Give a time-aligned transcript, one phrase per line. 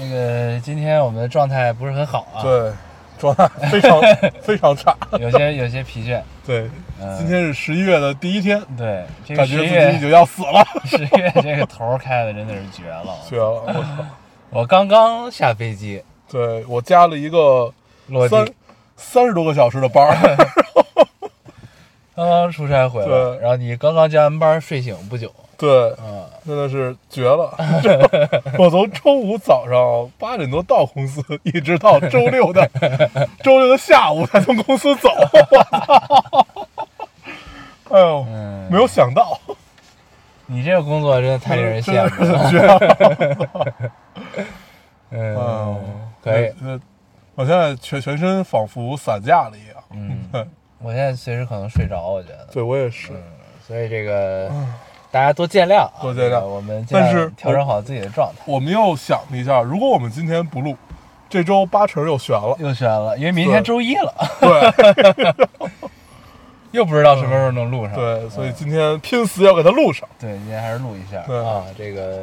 [0.00, 2.72] 那个今天我们的状态不是很好啊，，对，
[3.18, 4.00] 状态非常
[4.40, 4.96] 非常差。
[5.18, 6.20] 有些有些疲倦。
[6.46, 13.16] 对，嗯今天是十一月的第一天，对，这个感觉自己已十一月经要死了， 十一月这个头儿开的真的是绝了。
[13.28, 14.08] 绝了！
[14.48, 17.72] 我刚刚下飞机对我加了一个
[18.08, 18.52] 落三地，
[18.96, 20.36] 三十多个小时的班儿，
[22.14, 25.68] 刚刚出差回来，对然后你刚刚加完班睡醒不久，对，
[26.02, 27.54] 嗯，真的是绝了！
[28.58, 32.68] 我从周五早上八点多到公司，一直到周六的
[33.42, 35.08] 周六的下午才从公司走。
[35.10, 36.46] 我操！
[37.90, 39.38] 哎呦，嗯没有想到，
[40.46, 42.50] 你这个工作真的太令人真的羡慕了。
[42.50, 43.74] 是 绝了。
[45.10, 45.80] 嗯嗯，，
[46.22, 46.52] 可以。
[46.60, 46.78] 那。
[47.36, 49.76] 我现在全全身仿佛散架了一样。
[49.92, 50.28] 嗯，
[50.82, 52.46] 我现在随时可能睡着，我觉得。
[52.52, 53.12] 对我也是。
[53.12, 53.22] 嗯，
[53.66, 54.50] 所以这个
[55.10, 58.42] 大家多见谅啊，多见谅我们但是调整好自己的状态。
[58.46, 60.74] 我们又想了一下，如果我们今天不录，
[61.28, 62.56] 这周八成又悬了。
[62.58, 65.68] 又悬了，因为明天周一了，对
[66.72, 67.94] 又不知道什么时候能录上。
[67.94, 70.08] 对，所以今天拼死要给它录上。
[70.18, 71.64] 对，今天还是录一下对啊。
[71.76, 72.22] 这个，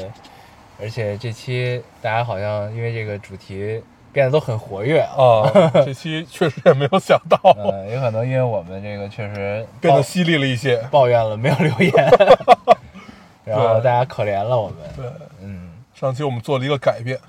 [0.82, 3.84] 而且这期大家好像因为这个主题
[4.18, 5.46] 变得都很活跃啊。
[5.46, 10.78] 啊，这期确实也没有想到， 呃，有可能因为我们这个确实 变得犀利了一些。
[10.90, 11.94] 抱怨了没有留言，
[13.46, 14.78] 然后大家可怜了我们。
[14.96, 15.06] 对，
[15.44, 17.20] 嗯上期我们做了一个改变，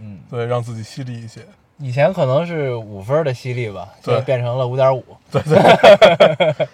[0.00, 1.40] 嗯，对，让自己犀利一些。
[1.78, 5.04] 以前可能是五分的犀利吧，现在对变成了五点五。
[5.30, 6.66] 对对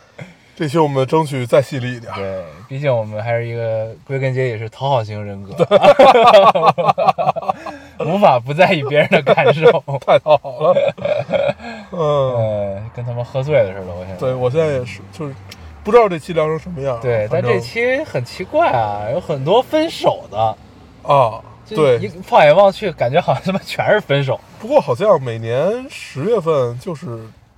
[0.56, 2.12] 这期我们争取再犀利一点。
[2.14, 5.54] 对，毕竟我们还是一个归根结底是讨好型人格，
[8.06, 9.82] 无法不在意别人的感受。
[10.04, 10.94] 太讨好了。
[11.92, 14.16] 嗯，呃，跟他们喝醉了似的，我现在。
[14.16, 15.34] 对我现在也是，就是
[15.82, 16.98] 不知道这期聊成什么样。
[17.00, 20.56] 对，但这期很奇怪啊，有很多分手的。
[21.02, 27.06] 啊，对一，放眼望去，感觉好像他妈全是分手，不过好像每年十月份就是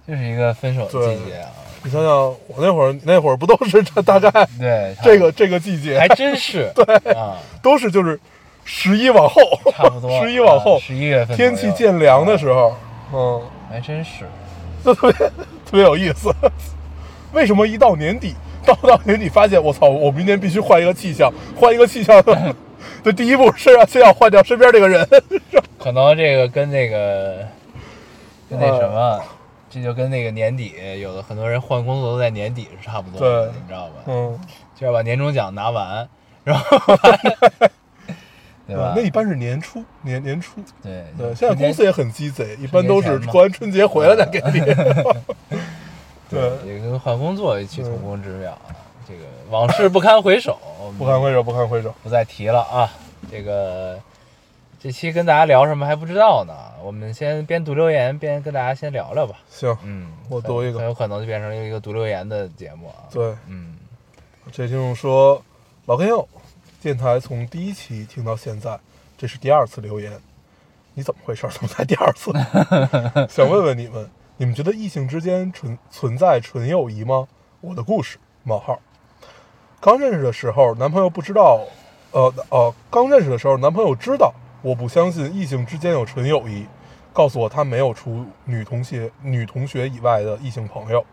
[0.06, 1.50] 就是一个分手的季节啊。
[1.82, 2.08] 你想想，
[2.46, 6.70] 我那会儿那会儿不都是这大概对，这个这个季节还真是。
[6.76, 8.18] 对啊，都是就是
[8.64, 9.42] 十一往后，
[9.72, 10.10] 差不多。
[10.22, 12.74] 十一往后十一月份天气渐凉的时候，
[13.12, 14.24] 嗯，还真是。
[14.84, 15.32] 就 特别特
[15.72, 16.34] 别有意思。
[17.32, 18.34] 为什么一到年底，
[18.66, 22.22] 到到年底发现我操，我明年必须换一个气象，换一个气象
[23.02, 25.08] 的第一步是要先要换掉身边这个人，
[25.78, 27.38] 可能这个跟那个
[28.50, 29.22] 跟那什么，呃
[29.70, 34.02] 这就跟那个年底有的很多人换工作都在年底是差不多的，对你知道吧？
[34.06, 34.38] 嗯，
[34.78, 36.06] 就要把年终奖拿完，
[36.44, 36.76] 然后
[38.66, 38.92] 对吧？
[38.96, 40.60] 那一般是年初，年年初。
[40.82, 44.60] 对对，现在公司也也很鸡贼，一般都是过完春节回来再给你。
[46.30, 48.72] 对，也跟换工作异曲同工之妙啊。
[49.06, 50.58] 这个往事不堪回首，
[50.96, 51.94] 不堪回首，不堪回首。
[52.02, 52.90] 不再提了啊。
[53.30, 53.98] 这个
[54.80, 59.34] 这期跟大家聊什么还不知道呢，我们先边读留言边跟大家先聊聊吧。
[59.50, 63.10] 行，嗯，我读一个很有可能就变成一个读留言的节目啊。
[63.12, 63.76] 对，嗯，
[64.50, 65.42] 这听众说，
[65.86, 66.26] 老朋友，
[66.82, 68.76] 电台从第一期听到现在，
[69.16, 70.20] 这是第二次留言，
[70.94, 71.46] 你怎么回事？
[71.48, 72.32] 怎么才第二次？
[73.32, 77.28] 想问问你们，你们觉得异性之间存存在纯友谊吗？
[77.60, 78.80] 我的故事：冒号。
[79.80, 81.60] 刚认识的时候，男朋友不知道，
[82.10, 86.66] 呃呃，刚认识的时候，男朋友知道我不相信异性之间有纯友谊，
[87.12, 91.06] 告诉我他没有除女同学女同学以外的异性朋友。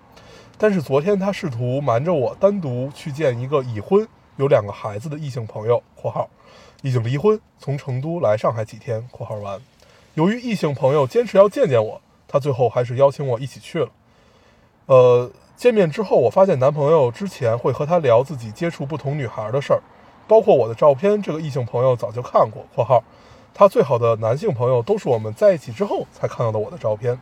[0.58, 4.08] 但是昨天他试图瞒着我单独去见一个已婚、
[4.40, 6.30] 有两个孩子的异性朋友（括号
[6.82, 9.60] 已经离婚，从成都来上海几天）（括号完）。
[10.16, 13.90] 由于异性朋友坚持要见见我，他最后还是邀请我一起去了。
[14.86, 19.82] 呃，见面之后，我发现男朋友之前会和他聊自己接触不同女孩的事儿，
[20.26, 23.04] 包括我的照片，这个异性朋友早就看过（括号
[23.54, 27.20] 他最好的男性朋友都是我们在一起之后才看到的我的照片）。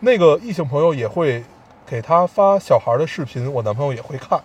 [0.00, 1.44] 那个异性朋友也会
[1.86, 4.42] 给他发小孩的视频，我男朋友也会看。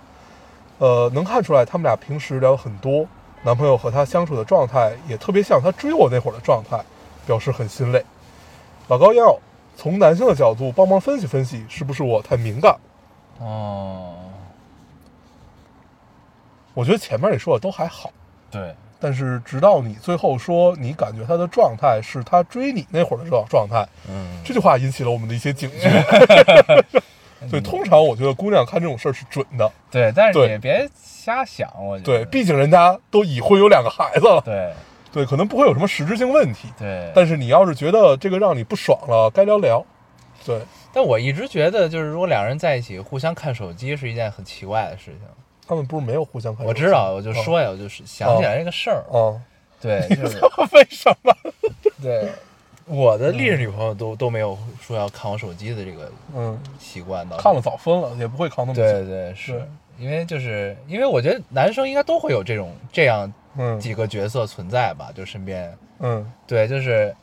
[0.79, 3.05] 呃，能看出来他们俩平时聊很多，
[3.43, 6.81] 男朋友和他相处的状态也特别像他追我那会儿的状态，
[7.27, 8.03] 表示很心累。
[8.87, 9.37] 老高要
[9.77, 12.75] 从男性的角度帮忙分析分析，是不是我太敏感？
[13.39, 14.15] 哦，
[16.73, 18.11] 我觉得前面你说的都还好，
[18.49, 25.89] 对，但是直到你最后说你感觉他的状态是他追你那会儿的状状态，嗯，这句话引起了我们的一些警觉。
[27.47, 30.49] 所以通常我觉得姑娘看这种事儿是准的，对，但是对。
[30.49, 34.71] 也别瞎想，我觉对，毕竟人家都已婚有两个孩子了，对。
[35.11, 36.67] 对，可能不会有什么实质性问题。
[36.77, 39.83] 对，但是你要是觉得这个让你不爽了，该聊聊。
[40.45, 40.61] 对，
[40.93, 45.21] 但我一直觉得，就是如果两人在一起互相看手机是一件很奇怪的事情。
[45.67, 46.83] 他们不是没有互相看手机？
[46.83, 49.03] 我知道，我就说呀，我就是想起来这个事儿。
[49.09, 49.41] 哦，
[49.81, 50.37] 对，就是。
[50.45, 51.35] 哦，为什么？
[51.99, 52.29] 对，
[52.89, 57.37] 我的历任女朋友都都没有说要看我手机的这个嗯，习惯的。
[57.37, 58.81] 看了早分了，也不会扛那么久。
[58.81, 59.63] 对对是，
[59.99, 63.79] 因为就是因为我觉得男生应该都会有这种这样嗯。
[63.79, 65.71] 几个角色存在吧，就身边。
[65.99, 66.25] 嗯。
[66.47, 67.15] 对，就是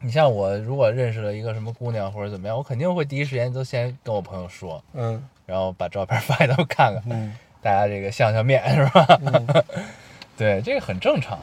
[0.00, 5.22] 你像我如果认识了一个什么姑娘或者怎么样，我肯定会第一时间都先跟我朋友说，嗯。
[5.44, 7.36] 然后把照片发给他们看看，嗯。
[7.60, 9.06] 大家这个相相面 是吧？
[9.20, 9.64] 嗯。
[10.38, 11.38] 对，这个很正常。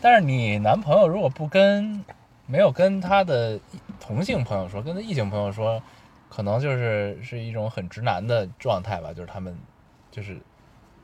[0.00, 2.04] 但是你男朋友如果不跟
[2.46, 3.58] 没有跟他的
[4.00, 5.82] 同性朋友说，跟他异性朋友说，
[6.28, 9.56] 可能就是是一种很直男的状态吧，就是他们
[10.10, 10.36] 就是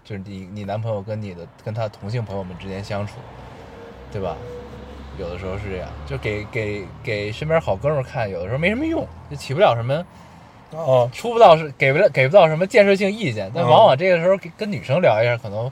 [0.05, 3.19] 就是你你男朋友跟你的跟他同性朋友们之间相处，
[4.13, 4.37] 对吧？
[5.19, 10.07] 有的时候是这样，就给给给身边好哥们儿看，有的时候没什么用，就起不了什么
[10.71, 15.69] 哦，出不到是给不了给不到什么建设性意见，但嗯往往这个时候跟跟女生聊一下，可能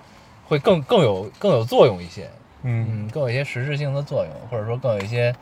[0.47, 2.29] 会更更有更有作用一些，
[2.63, 5.33] 嗯嗯，更有一些实质性的作用，或者说更有一些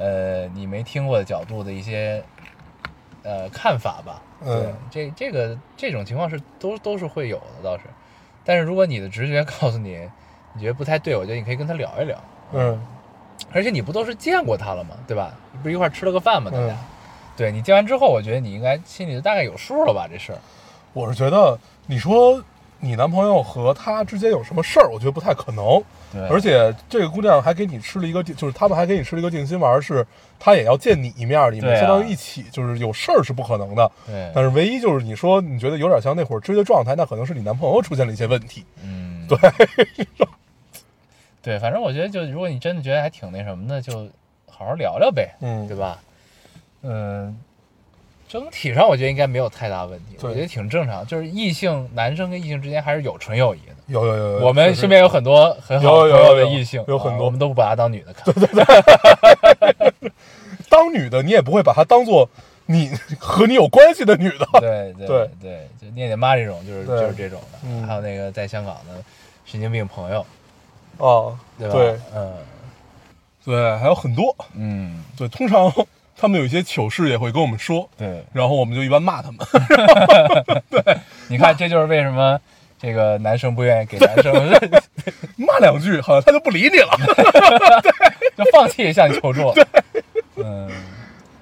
[0.00, 2.20] 呃你没听过的角度的一些
[3.22, 4.20] 呃看法吧。
[4.42, 7.84] 对嗯，这这个这种情况是都都是会有的，倒是。
[8.42, 10.08] 但是如果你的直觉 告诉你
[10.54, 12.18] 你觉得不太对，我觉得你可以跟他聊一聊。
[12.52, 12.80] 嗯
[13.52, 14.96] 而且你不都是见过他了吗？
[15.06, 15.32] 对吧？
[15.62, 16.50] 不是一块吃了个饭吗？
[16.50, 16.72] 大家。
[16.72, 16.78] 嗯
[17.36, 20.06] 对你见完之后，我觉得你应该心里大概有数了吧？
[20.10, 20.38] 这事儿。
[20.92, 22.42] 我是觉得你说
[22.80, 25.82] 你男朋友和他之间有什么事儿，我觉得不太可能。
[26.12, 30.04] 对而且这个姑娘还给你吃了一个定，就是他们还给你吃了一个定心丸，是
[30.40, 33.90] 她也要见你一面，你们相当于一起，就是有事儿是不可能的。
[34.06, 38.64] 对，但是唯一就是你说你觉得有点像那会儿追的状态，那可能是你男朋友出现了一些问题。
[38.82, 39.38] 嗯，对，
[41.42, 44.08] 对，反正我觉得就如果你真的觉得还挺那什么的，就
[44.48, 45.98] 好好聊聊呗，嗯对吧？
[46.82, 47.38] 嗯，
[48.30, 51.04] 整体上我觉得应该没有太大问题，我觉得挺正常。
[51.04, 53.74] 就是异性男生跟异性之间还是有纯友谊的。
[53.88, 58.32] 有有有有，我们身边有很多很好有有朋友的异性，有很多啊我们都不把她当女的看。
[60.68, 62.30] 当女的，你也不会把她当做
[62.66, 64.46] 你和你有关系的女的。
[64.60, 67.58] 对对对对，就念念妈这种，就是就是这种的。
[67.64, 69.02] 嗯还有那个在香港的
[69.44, 70.24] 神经病朋友，
[70.98, 71.74] 哦，对吧？
[71.74, 72.32] 对嗯
[73.44, 74.32] 对，还有很多。
[74.54, 75.68] 嗯，对，通常
[76.20, 78.22] 他们有一些糗事也会跟我们说，对。
[78.32, 79.38] 然后我们就一般骂他们。
[80.68, 80.96] 对
[81.28, 82.38] 你看，这就是为什么
[82.78, 84.34] 这个男生不愿意给男生
[85.38, 86.90] 骂两句，好像他就不理你了。
[88.34, 89.50] 对就放弃向你求助。
[89.54, 89.66] 对
[90.44, 90.68] 嗯，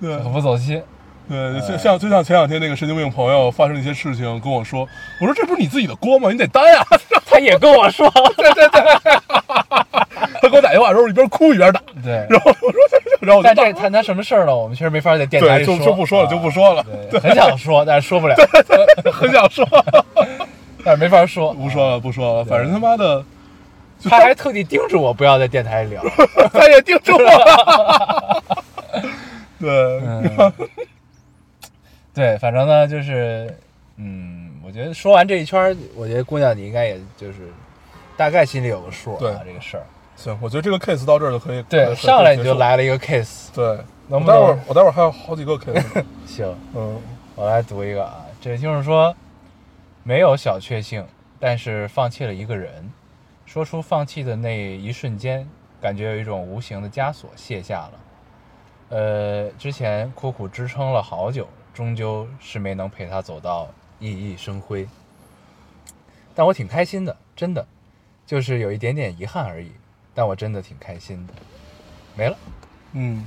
[0.01, 0.81] 对很不走心。
[1.29, 4.89] 对，就像就像前两天那个神经病朋友发生一些事情跟我说，
[5.21, 6.31] 我说这不是你自己的锅吗？
[6.33, 6.83] 你得担呀。
[7.27, 8.11] 他也跟我说，
[10.41, 12.27] 他给我打电话的时候一边哭一边打，对。
[12.29, 12.81] 然后我说，
[13.21, 14.57] 然后我但这谈他什么事儿呢？
[14.57, 18.37] 我们确实没法在电台里对，说，就就不说了，啊就不说了， 对，很想说，但是说不了，
[19.13, 19.67] 很想说，
[20.85, 23.25] 但是没法说，不说了，不说了，反正他妈的，
[24.05, 26.03] 他还特地叮嘱我不要在电台里聊。
[26.53, 28.43] 他也叮嘱我了。
[29.61, 29.71] 对，
[30.07, 30.53] 嗯，
[32.15, 33.53] 对，反正呢，就是，
[33.97, 37.39] 嗯，我觉得说完这一圈，我觉得姑娘你应该也就是
[38.17, 39.83] 大概心里有个数对啊，这个事儿。
[40.19, 41.63] 行，我觉得这个 case 到这儿就可以。
[41.63, 42.55] 对，上来你就。
[42.55, 44.37] 来了一个 case，对，能不能？
[44.37, 46.05] 我待会儿我待会儿还有好几个 case。
[46.27, 47.01] 行，嗯
[47.37, 49.15] 我来读一个啊，这就是说，
[50.03, 51.07] 没有小确幸，
[51.39, 52.91] 但是放弃了一个人。
[53.47, 55.49] 说出放弃的那一瞬间，
[55.81, 57.93] 感觉有一种无形的枷锁卸下了。
[58.89, 63.69] 呃，之前苦苦支撑了好久，终究是没能陪他走到
[64.01, 64.89] 熠熠生辉。
[66.35, 67.65] 但我挺开心的，真的，
[68.27, 69.71] 就是有一点点遗憾而已。
[70.19, 71.33] 但我真的挺开心的。
[72.17, 72.37] 没了，
[72.95, 73.25] 嗯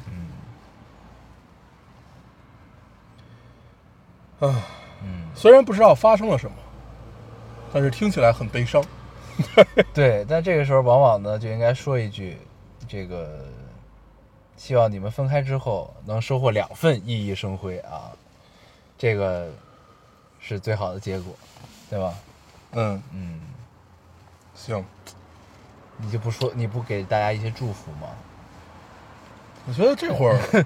[4.42, 4.68] 嗯啊，
[5.02, 6.58] 嗯，虽然不知道发生了什么，
[7.72, 8.84] 但是听起来很悲伤。
[9.96, 12.38] 对，但这个时候往往呢就应该说一句，
[12.90, 13.46] 这个
[14.58, 18.12] 希望你们分开之后能收获两份熠熠生辉啊，
[18.98, 19.50] 这个
[20.42, 21.34] 是最好的结果，
[21.90, 22.14] 对吧？
[22.74, 23.40] 嗯，嗯，
[24.54, 24.84] 行，
[26.02, 28.08] 你就不说你不给大家一些祝福吗？
[29.68, 30.66] 我觉得这会儿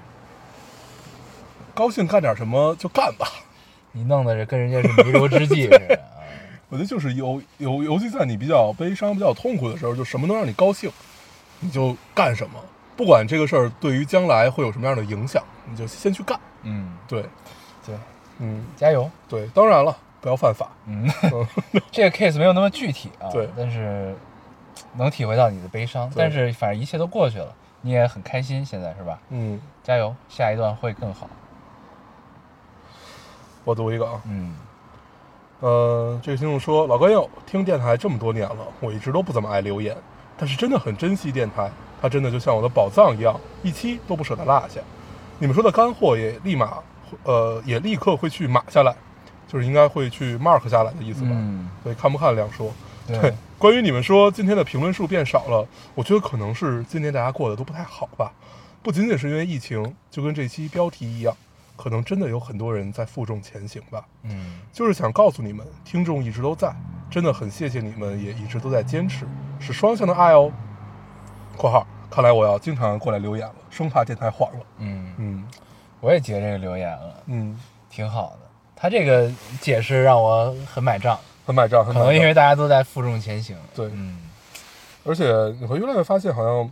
[1.74, 3.26] 高兴干点什么就干吧。
[3.92, 6.16] 你弄的是跟人家是弥留之际似的啊。
[6.68, 10.90] 我觉得就是尤尤尤其在你比较悲伤、比较痛苦的时候，就什么能让你高兴，
[11.60, 12.58] 你就干什么，
[12.96, 16.38] 不管这个事儿对于将来会有什么样的影响，你就先去干。
[16.62, 17.22] 嗯，对，
[17.86, 17.94] 对，
[18.38, 19.08] 嗯，加油。
[19.28, 20.68] 对，当然了，不要犯法。
[20.86, 21.08] 嗯，
[21.92, 24.16] 这个 case 没有那么具体啊，对但是
[24.96, 29.18] 能体会到你的悲伤，但是反正一切都过去了，你也很开心，现在是吧？
[29.30, 31.28] 嗯，加油，下一段会更好。
[33.64, 34.54] 我读一个啊，嗯
[35.60, 39.96] 呃，这个听众说，老高友听电台这么多年了，我一直都不怎么爱留言，
[40.36, 44.80] 但是真的很珍惜电台，它真的就像我的宝藏一样，一期都不舍得落下。
[45.38, 46.78] 你们说的干货也立马，
[47.24, 48.94] 呃，也立刻会去码下来，
[49.48, 51.30] 就是应该会去 mark 下来的意思吧？
[51.32, 52.70] 嗯，对，看不看两说。
[53.06, 58.30] 对对，关于你们说今天的评论数变少了，我觉得可能是今年大家过得都不太好吧，
[58.82, 61.34] 不仅仅是因为疫情，就跟这期标题一样，
[61.74, 64.04] 可能真的有很多人在负重前行吧。
[64.24, 66.70] 嗯就是想告诉你们，听众一直都在，
[67.10, 69.26] 真的很谢谢你们，也一直都在坚持，
[69.58, 70.52] 是双向的爱哦。
[71.56, 74.60] （括号看来我要经常过来留言了，生怕电台黄了。
[74.80, 75.48] 嗯，嗯
[76.00, 77.58] 我也截这个留言了，嗯，
[77.88, 78.40] 挺好的。
[78.76, 79.32] 他这个
[79.62, 81.94] 解释让我很买账，很买账，很。
[81.94, 83.56] 可能因为大家都在负重前行。
[83.74, 84.18] 对嗯
[85.04, 86.68] 而且你会越来越发现，好像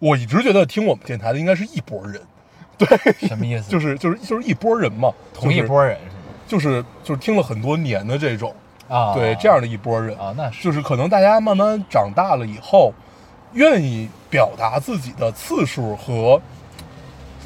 [0.00, 2.20] 我一直觉得听我们电台的应该是一拨人，
[2.76, 2.88] 对
[3.28, 3.70] 什么意思？
[3.70, 6.10] 就是就是就是一拨人嘛，同一拨人是
[6.48, 8.52] 就是就是听了很多年的这种，
[8.88, 12.92] 啊，对这样的一拨人，啊，那是就是可能大家慢慢长大了以后，
[13.52, 16.42] 愿意表达自己的次数和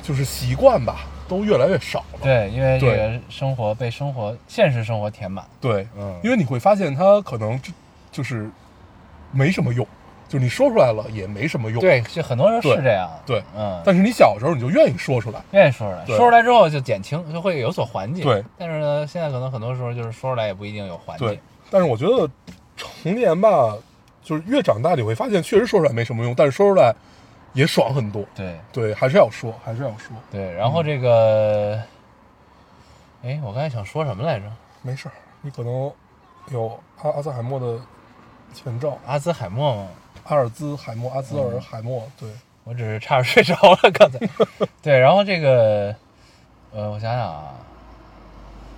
[0.03, 2.19] 就是习惯吧，都越来越少了。
[2.21, 5.45] 对，因为这个生活被生活现实生活填满。
[5.61, 7.73] 对，嗯因为你会发现它可能就
[8.11, 8.51] 就是
[9.31, 9.87] 没什么用，
[10.29, 13.09] 就是你说出来了也没什么用。，对，就很多人是这样。
[13.25, 15.41] 对嗯，但是你小时候你就愿意说出来。
[15.53, 18.25] 愿意说出来，说出来之后就减轻，就会有所缓解。
[18.25, 21.25] 对，但是呢，现在可能很多时候就是说出来也不一定有缓解。
[21.25, 22.29] 对，但是我觉得
[22.77, 23.73] 成年吧，
[24.23, 26.93] 就是越长大你会发现，确实说出来没什么用，但是说出来
[27.53, 28.25] 也爽很多。
[28.35, 31.81] 对对，还是要说，还是要说，对然后这个，
[33.23, 34.47] 哎、我刚才想说什么来着？
[34.83, 35.13] 没事儿。
[35.43, 35.91] 你可能
[36.51, 37.81] 有阿阿兹海默的
[38.53, 39.89] 前兆，阿兹海默吗？
[40.25, 42.29] 阿尔兹海默，阿兹尔嗯海默，对，
[42.65, 44.19] 我只是差点睡着了，刚才。
[44.83, 45.95] 对，然后这个，
[46.73, 47.55] 呃，我想想啊，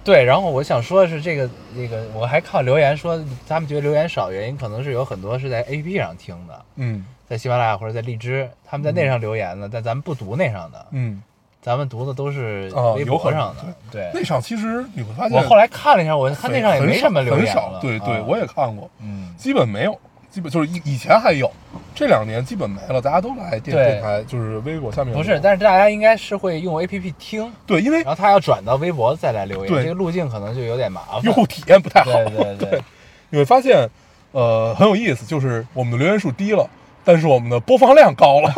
[0.05, 11.23] 对，然后我想说的是这个这个，我还看留言说，他们觉得留言少，原因可能是有很多是在 A P P 上听的，嗯在喜马拉雅或者在荔枝，他们在那上留言的，但咱们不读那上的，嗯，
[11.63, 13.65] 咱们读的都是哦微博上的。
[13.91, 17.73] 对，那场其实你会发现，我后来看了一下，我看那上也没什么留很言了。
[17.73, 19.99] 少对对，啊我也看过，嗯，基本没有，
[20.31, 21.51] 基本就是以以前还有，
[21.95, 31.23] 这两年基本没了，大家都来电台，就是微博下面不是，但是大家应该是会用 A P P 听，对，因为然后他要转到微博再来留言，对这个路径可能就有点麻烦。
[31.23, 32.83] 用户体验不太好，对对对
[33.31, 33.89] 你会发现，
[34.33, 36.69] 呃，很有意思，就是我们的留言数低了，
[37.05, 38.53] 但是我们的播放量高了，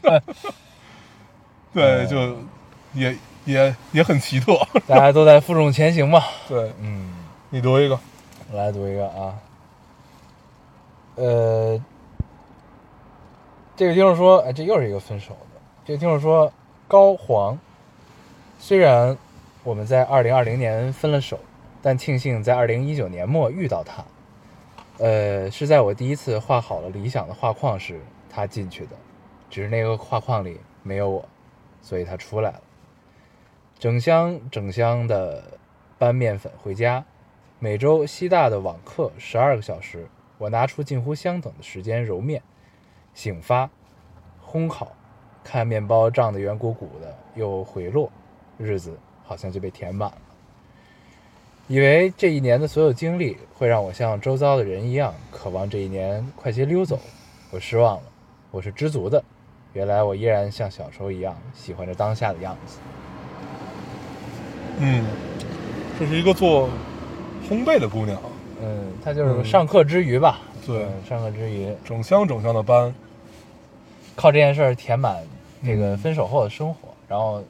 [1.74, 2.08] 对，嗯。
[2.08, 2.36] 就
[2.92, 6.22] 也也也很奇特，大家都在负重前行嘛。
[6.48, 6.72] 对。
[6.80, 7.10] 嗯，
[7.50, 7.98] 你读一个，
[8.50, 9.34] 我来读一个啊，
[11.14, 11.80] 呃，
[13.76, 15.60] 这个听众说，哎，这又是一个分手的。
[15.84, 16.52] 这个听众说，
[16.88, 17.56] 高黄，
[18.58, 19.16] 虽然
[19.62, 21.38] 我们在二零二零年分了手，
[21.80, 24.04] 但庆幸在二零一九年末遇到他。
[25.00, 28.96] 呃，是在我第一次画好了理想的画框时，他进去的，
[29.48, 31.26] 只是那个画框里没有我，
[31.80, 32.62] 所以他出来了。
[33.78, 35.42] 整箱整箱的
[35.96, 37.02] 搬面粉回家，
[37.58, 42.42] 每周西大的网课十二个小时，我拿出近乎相等的时间揉面、
[43.14, 43.70] 醒发、
[44.46, 44.92] 烘烤，
[45.42, 48.12] 看面包胀得圆鼓鼓的，又回落，
[48.58, 50.20] 日子好像就被填满了。
[51.70, 56.98] 以为这一年的所有经历会让我像周遭的人一样，渴望这一年快些溜走，
[57.52, 58.02] 我失望了。
[58.50, 59.22] 我是知足的，
[59.72, 62.80] 原来我依然像小时候一样喜欢着当下的样子。
[64.78, 65.04] 嗯，
[65.96, 66.68] 这是一个做
[67.48, 68.20] 烘焙的姑娘，
[68.60, 70.82] 嗯，她就是嗯上课之余吧，对。
[70.82, 72.92] 嗯上课之余，整箱整箱的搬，
[74.16, 75.18] 靠这件事儿填满
[75.64, 77.40] 这个嗯分手后的生活，然后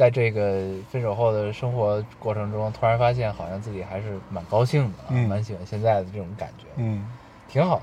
[0.00, 7.06] 在这个分手后的生活过程中，突然发现好像自己还是蛮高兴的，啊，嗯蛮喜欢现在的这种感觉，嗯，
[7.50, 7.82] 挺好。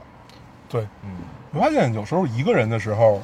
[0.68, 1.12] 对，嗯，
[1.54, 3.22] 我发现有时候一个人的时候，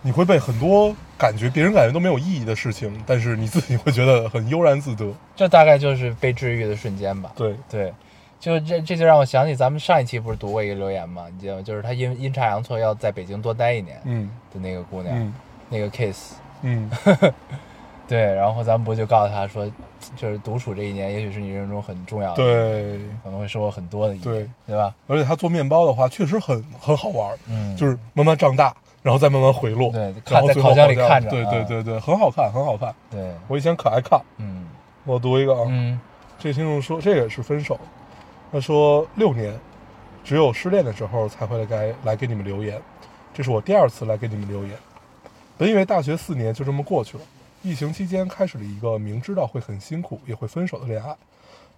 [0.00, 5.12] 你会被很多感觉别人感觉都没有意义的事情，但是你自己会觉得很悠然自得。
[5.34, 7.32] 这大概就是被治愈的瞬间吧。
[7.34, 7.92] 对，对，
[8.38, 11.24] 就这这就让我想起咱们上一期不是读过一个留言吗？
[11.32, 11.62] 你记得吗？
[11.62, 15.34] 就是她阴阴差阳错要在北京多待一年嗯的那个姑娘，嗯
[15.68, 16.34] 那个 case。
[16.64, 16.88] 嗯，
[18.08, 19.66] 对，然后咱们不就告诉他说，
[20.16, 24.94] 就是独处这一年，也许是你人生中很重要的，，对可能会收获很多的一年，对对吧？
[25.06, 32.94] 而且他做面包的话，确实很很好玩儿，嗯，就是慢慢长大，然后再慢慢回落，对然后最看在烤箱里看着对对啊对对，很好看，很好看。
[33.10, 34.20] 对，我以前可爱看。
[34.38, 34.66] 嗯
[35.04, 35.98] 我读一个啊，嗯
[36.38, 37.78] 这听众说这个也是分手，
[38.52, 39.52] 他说六年，
[40.22, 42.80] 只有失恋的时候才会来该来给你们留言，
[43.32, 44.76] 这是我第二次来给你们留言。
[45.58, 47.24] 本以为大学四年就这么过去了，
[47.64, 51.16] 疫情期间开始了一个明知道会很辛苦也会分手的恋爱，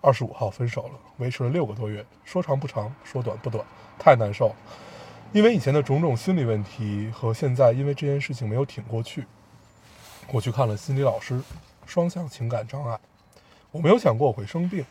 [0.01, 3.63] 二十五号分手了，维持了六个多月，说长不长，说短不短，
[3.99, 4.55] 太难受。
[5.35, 9.27] 因为以前的种种心理问题和现在因为这件事情没有挺过去，
[10.33, 11.39] 我去看了心理老师，
[11.85, 12.99] 双向情感障碍。
[13.71, 14.83] 我没有想过我会生病，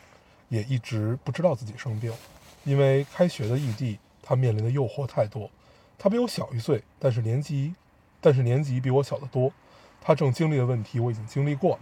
[0.48, 2.12] 也一直不知道自己生病，
[2.62, 5.50] 因为开学的异地，他面临的诱惑太多。
[5.98, 7.74] 他比我小一岁，但是年级，
[8.20, 9.52] 但是年级比我小得多。
[10.04, 11.78] 他正经历的问题我已经经历过了，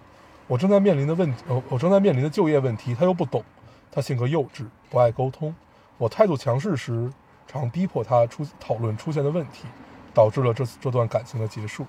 [0.46, 3.44] 我正在面临的问题，我正在面临的就业问题，他又不懂。
[3.90, 5.54] 他性格幼稚，不爱沟通。
[5.98, 7.12] 我态度强势时，
[7.46, 9.66] 常逼迫他出讨论出现的问题，
[10.14, 11.84] 导致了这这段感情的结束。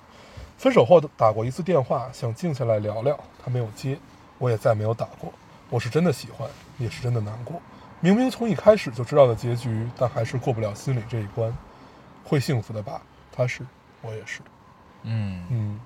[0.58, 3.98] 分手后打过一次电话，想静下来聊聊，他没有接，
[4.38, 5.32] 我也再没有打过。
[5.70, 6.48] 我是真的喜欢，
[6.78, 7.62] 也是真的难过。
[8.00, 11.56] 明明从一开始就知道的结局，但还是过不了心里这一关。
[12.22, 13.00] 会幸福的吧？
[13.32, 13.66] 他是，
[14.02, 14.40] 我也是。
[15.02, 15.80] 嗯，嗯，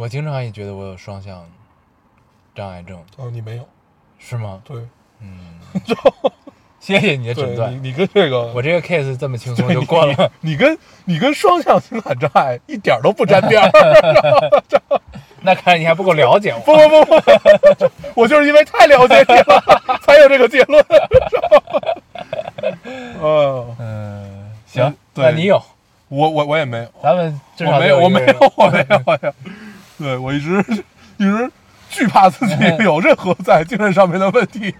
[0.00, 1.44] 我经常也觉得我有双向
[2.54, 3.68] 障碍症，哦，你没有，
[4.18, 4.58] 是吗？
[4.64, 4.78] 对，
[5.20, 5.38] 嗯，
[6.80, 10.32] 谢谢你的诊断你，，你跟这个，我这个 case 这么轻松就过了。
[10.40, 13.70] 你跟你跟双向情感障碍一点都不沾边儿。
[15.44, 16.60] 那看来你还不够了解我。
[16.64, 17.90] 不不不不，
[18.22, 20.82] 我就是因为太了解你了，才有这个结论。
[23.20, 25.62] 嗯，嗯，行嗯，对那你有，
[26.08, 29.34] 我我我也没有，咱们至少我没有，我没有，我没有。
[30.00, 30.58] 对我一直
[31.18, 31.52] 一直
[31.90, 34.74] 惧怕自己有任何在精神上面的问题。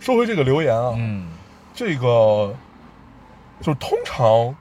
[0.00, 1.28] 说回这个留言啊，嗯，
[1.74, 2.54] 这个
[3.60, 4.54] 就是通常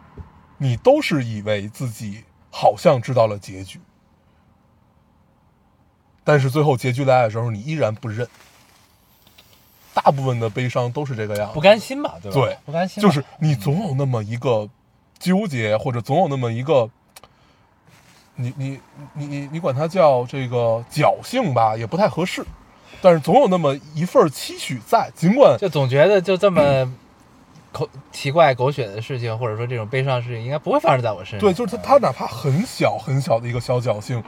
[0.58, 3.80] 你都是以为自己好像知道了结局，
[6.24, 8.28] 但是最后结局来的时候，你依然不认。
[9.94, 12.40] 大部分的悲伤都是这个样子，不甘心吧，对吧？
[12.40, 14.70] 对不甘心，就是你总有那么一个
[15.18, 16.88] 纠结，或者总有那么一个，
[18.38, 18.80] 你你
[19.14, 22.46] 你你你管它叫这个侥幸吧，也不太合适，
[23.02, 26.90] 但是总有那么一份期许在，尽管就总觉得就这么
[27.74, 31.40] 口奇怪狗血的事情，或者说这种悲伤的事情，应该不会发生在我身上。
[31.40, 34.24] 对，就是他他哪怕很小很小的一个小侥幸、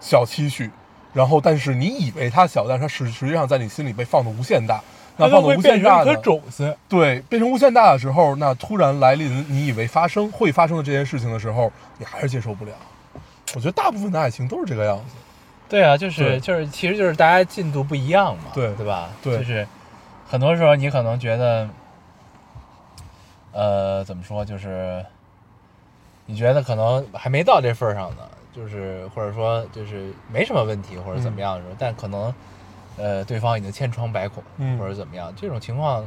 [0.00, 0.70] 小期许，
[1.12, 4.80] 然后但是你以为它小，但是它实实际上在你心里被放的无限大。
[5.16, 6.16] 那放的无限大的？
[6.16, 6.76] 种子。
[6.88, 12.72] 对，变成无限大的时候，那突然来临你以为发生会发生的这件事情的时候，你还是接受不了。
[13.54, 15.14] 我觉得大部分的爱情都是这个样子。
[15.68, 19.08] 对啊，就是就是，其实就是大家进度不一样嘛，对对吧？
[19.22, 19.66] 对就是
[20.28, 21.68] 很多时候你可能觉得，
[23.52, 25.04] 呃，怎么说，就是
[26.26, 32.34] 你觉得可能还没到这份儿上呢，就是或者说就是没什么问题或者怎么样的时候，但可能
[32.98, 36.04] 呃对方已经千疮百孔，嗯或者怎么样，这种情况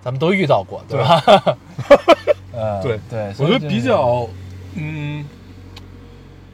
[0.00, 1.22] 咱们都遇到过，对吧？
[2.54, 4.28] 呃，对对，我觉得比较，
[4.74, 5.24] 嗯，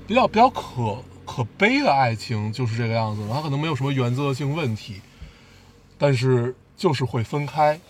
[0.06, 5.00] 比较比较可可悲的爱情就是这个样子，它可能没有什么原则性问题，
[5.96, 7.80] 但是就是会分开，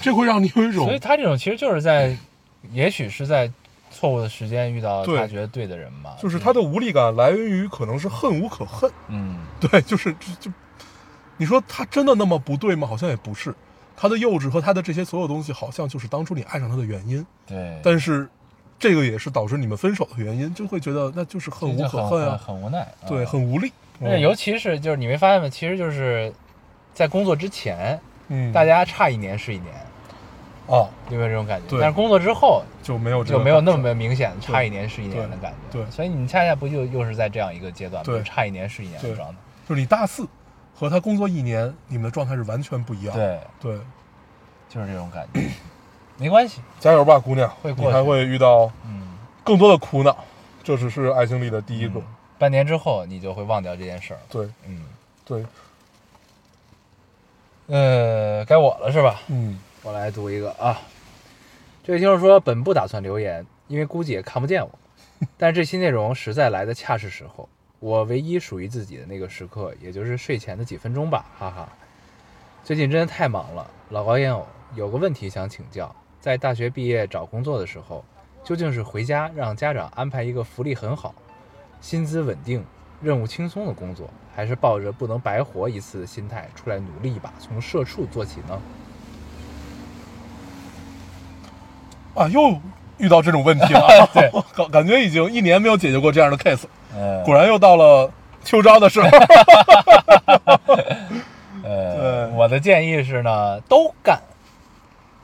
[0.00, 2.16] 这会让你有一种所以他这种其实就是在，
[2.72, 3.50] 也许是在
[3.90, 5.18] 错误的时间遇到对。
[5.18, 6.16] 他觉得对的人嘛。
[6.20, 10.50] 就是他的无力感来源于可能是恨无可恨，嗯，对，就是就就，
[11.36, 12.88] 你说他真的那么不对吗？
[12.88, 13.54] 好像也不是，
[13.94, 18.26] 他的幼稚和他的这些所有东西，好像就是当初你爱上他的原因，对，但是
[18.82, 22.84] 这个也是导致你们分手的原因，就会觉得那就是恨无可恨啊，很无奈。
[23.06, 25.48] 对，啊很无力，而且尤其是就是你没发现吗？
[25.48, 26.32] 其实就是
[26.92, 29.72] 在工作之前，嗯，大家差一年是一年，
[30.66, 31.68] 哦有没有这种感觉？
[31.68, 35.58] 对但是工作之后就没有这个就没有那么明显差一年是一年的感觉。
[35.70, 39.36] 对对所以你恰恰不就又是在这样一个阶段就差一年是一年的状态。
[39.68, 40.26] 就是你大四
[40.74, 43.14] 和他工作一年，你们的状态是完全不一样。
[43.14, 43.78] 对，对，
[44.68, 45.40] 就是这种感觉。
[46.18, 47.88] 没关系，加油吧，姑娘，会过去。
[47.88, 50.16] 你还会遇到嗯，更多的苦恼，
[50.62, 51.98] 这只是爱情里的第一个。
[52.00, 52.04] 嗯。
[52.38, 54.20] 半年之后你就会忘掉这件事儿。
[54.28, 54.48] 对。
[54.66, 54.84] 嗯，
[55.24, 55.44] 对，
[57.68, 59.20] 呃，该我了是吧？
[59.28, 59.58] 嗯。
[59.82, 60.80] 我来读一个啊。
[61.84, 64.70] 这位听众说，本不打算留言，因为估计也看不见我，
[65.36, 67.48] 但是这期内容实在来的恰是时候，
[67.80, 71.68] 我唯一属于自己的那个时刻，也就是睡前的几分钟吧，哈哈。
[72.62, 74.46] 最近真的太忙了，老高烟偶
[74.76, 75.92] 有个问题想请教，
[76.22, 78.04] 在大学毕业找工作的时候，
[78.44, 81.12] 究竟是回家让家长安排一个福利很好、
[81.80, 82.64] 薪资稳定、
[83.02, 88.62] 任务轻松的工作，还是抱着不能白活一次的心态出来努力一把，从社畜做起呢？
[92.14, 92.56] 啊，又
[92.98, 93.80] 遇到这种问题了。
[94.14, 98.08] 对，感感觉已经一年没有解决过这样的 case，呃果然又到了
[98.44, 99.08] 秋招的时候。
[101.64, 104.20] 呃，我的建议是呢，都干，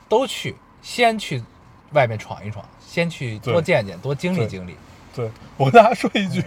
[0.09, 1.43] 都去，先去
[1.91, 4.75] 外面闯一闯，先去多见见，多经历经历。
[5.15, 6.43] 对我跟大家说一句，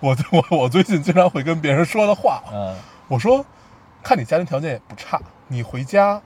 [0.00, 2.76] 我我我最近经常会跟别人说的话，嗯
[3.08, 3.44] 我说，
[4.02, 6.20] 看你家庭条件也不差，你回家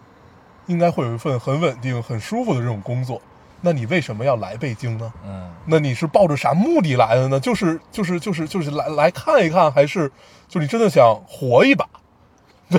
[0.66, 3.21] 应该会有一份很稳定、很舒服的这种工作，
[3.61, 5.12] 那你为什么要来北京呢？
[5.27, 7.40] 嗯，那你是抱着啥目的来的呢？
[7.40, 10.11] 就是就是就是就是来来看一看，还是
[10.47, 11.88] 就你真的想活一把？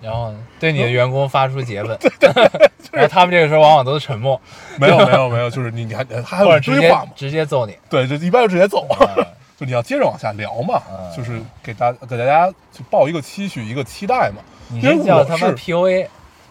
[0.00, 1.98] 然后对你的员工发出诘问，
[2.92, 4.40] 然后他们这个时候往往都是沉默，
[4.78, 7.12] 没有没有没有，就是你你还他还有或者直接追话嘛？
[7.14, 7.76] 直接揍你。
[7.88, 8.86] 对，就一般就直接走，
[9.16, 9.24] 嗯
[9.58, 14.42] 就你要接着往下聊嘛，嗯就是给大给大家就报一个期许，一个期待嘛。
[14.68, 16.06] 你因为这叫他妈我是 PUA。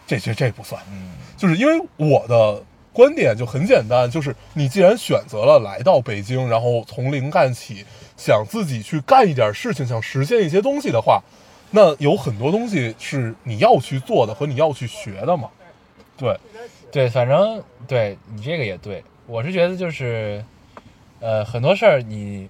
[0.05, 7.85] 这这这不算，嗯就是因为我的观点就很简单，就是你既然选择了来到北京，然后从零干起，
[8.17, 11.21] 想自己去干一点事情，想实现一些东西的话，
[11.71, 15.49] 那有很多东西是你要去做的和你要去学的嘛。
[16.17, 16.37] 对，
[16.91, 20.43] 对，反正对你这个也对，我是觉得就是，
[21.19, 22.49] 呃，很多事儿你，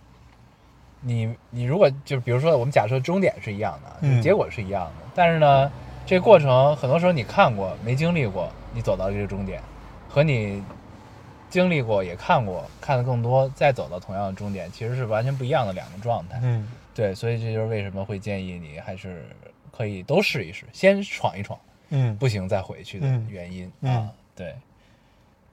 [1.01, 5.71] 你你如果就比如说我们假设终点是一样的，结果是一样的，但是呢，
[6.05, 9.61] 这个过程很多时候你看过没经历过，你走到这个终点，
[10.09, 10.63] 和你
[11.49, 16.39] 经历过也看过看的更多，再走到同样的终点，其实是完全不一样的两个状态。
[16.41, 19.25] 嗯对，所以这就是为什么会建议你还是
[19.71, 21.59] 可以都试一试，先闯一闯。
[21.91, 24.11] 嗯不行再回去的嗯原因、嗯啊。
[24.35, 24.55] 对，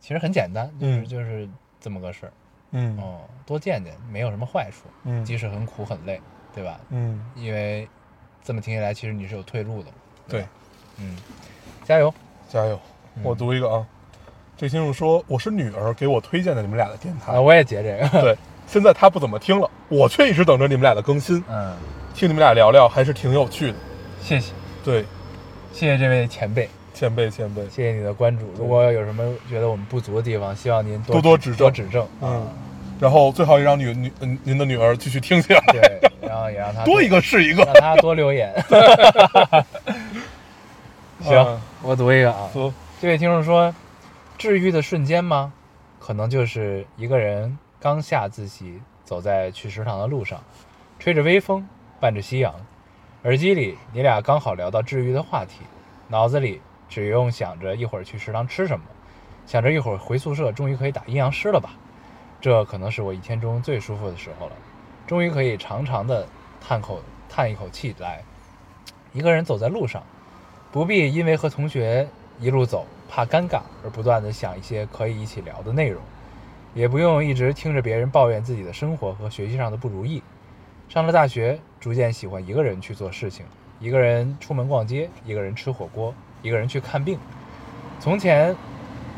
[0.01, 1.49] 其实很简单，就是、嗯就是
[1.81, 2.33] 这么个事儿。
[2.73, 4.89] 嗯哦，多见见，没有什么坏处。
[5.05, 6.21] 嗯即使很苦很累，
[6.55, 6.81] 对吧？
[6.91, 7.89] 嗯，因为
[8.45, 9.91] 这么听起来，其实你是有退路的。
[10.29, 10.45] 对，
[10.99, 11.17] 嗯，
[11.85, 12.13] 加油。
[12.49, 12.79] 加油！
[13.25, 13.85] 我读一个啊，
[14.57, 18.09] 这听众说我是女儿给我推荐的你们俩的电台啊，，我也截这个。
[18.23, 21.73] 对，现在他不怎么听了，我却一直等着你们俩的更新，嗯，
[22.15, 23.75] 听你们俩聊聊还是挺有趣的。
[24.23, 24.53] 谢谢，
[24.85, 25.05] 对，
[25.73, 28.45] 谢谢这位前辈，前辈前辈，谢谢你的关注。
[28.59, 32.07] 如果有什么觉得我们不足的地方，希望您多多多指正多指正。
[32.21, 32.43] 嗯啊，
[32.99, 37.63] 然后最好也让女女嗯您的女儿继续听下来，对，然后也让她 多一个是一个。
[37.65, 38.53] 让她多留言。
[41.23, 42.49] 行嗯，我读一个啊。
[42.53, 43.73] 说这位听众说，
[44.37, 45.53] 治愈的瞬间吗？
[45.99, 50.43] 可能就是一个人刚下自习，走在去食堂的路上，
[50.99, 51.69] 吹着微风，
[52.01, 52.53] 伴着夕阳，
[53.23, 55.61] 耳机里你俩刚好聊到治愈的话题，
[56.09, 58.85] 脑子里只用想着一会儿去食堂吃什么，
[59.47, 61.75] 想着一会儿回宿舍，终于可以打阴阳师了吧？
[62.41, 64.53] 这可能是我一天中最舒服的时候了，
[65.07, 66.27] 终于可以长长的
[66.61, 68.21] 叹口叹一口气来。
[69.13, 70.03] 一个人走在路上，
[70.73, 72.09] 不必因为和同学
[72.41, 76.03] 一路走怕尴尬而不断的想一些可以一起聊的内容，
[76.77, 80.23] 也不用一直听着别人抱怨自己的生活和学习上的不如意。
[80.91, 83.47] 上了大学，逐渐喜欢一个人去做事情，
[83.81, 87.19] 一个人出门逛街，一个人吃火锅，一个人去看病。
[87.99, 88.55] 从前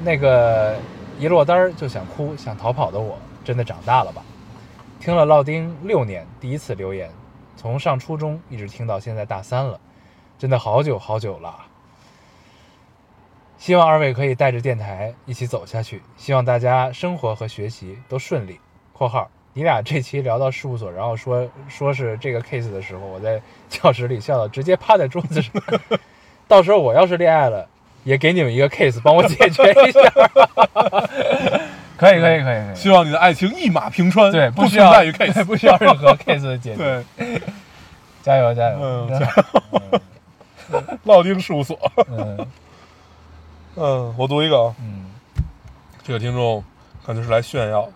[0.04, 0.76] 那个
[1.18, 4.22] 一落单就想哭、想逃跑的我，真的长大了吧？
[5.00, 7.10] 听了烙丁六年，第一次留言，
[7.56, 9.80] 从上初中一直听到现在大三了，
[10.38, 11.67] 真的好久好久了。
[13.58, 18.58] 希望二位可以带着电台一起走下去，希望大家生活和学习都顺利。
[18.94, 25.52] （括号你俩这期聊到事务所，然后说说是这个 case 的时候，我在教室里笑到直接趴在桌子上。
[26.46, 27.68] 到时候我要是恋爱了，
[28.04, 30.00] 也给你们一个 case 帮我解决一下。
[31.96, 37.04] 可以可以可以可以， 希望你的爱情一马平川，对，不需要存在于 case，不需要任何 case 的解决。
[37.16, 37.40] 对，
[38.22, 38.78] 加油加油！
[38.80, 41.76] 嗯真的烙丁事务所。
[42.08, 42.46] 嗯
[43.80, 45.06] 嗯，我读一个啊，嗯，
[46.02, 46.62] 这个听众
[47.06, 47.88] 感觉是来炫耀，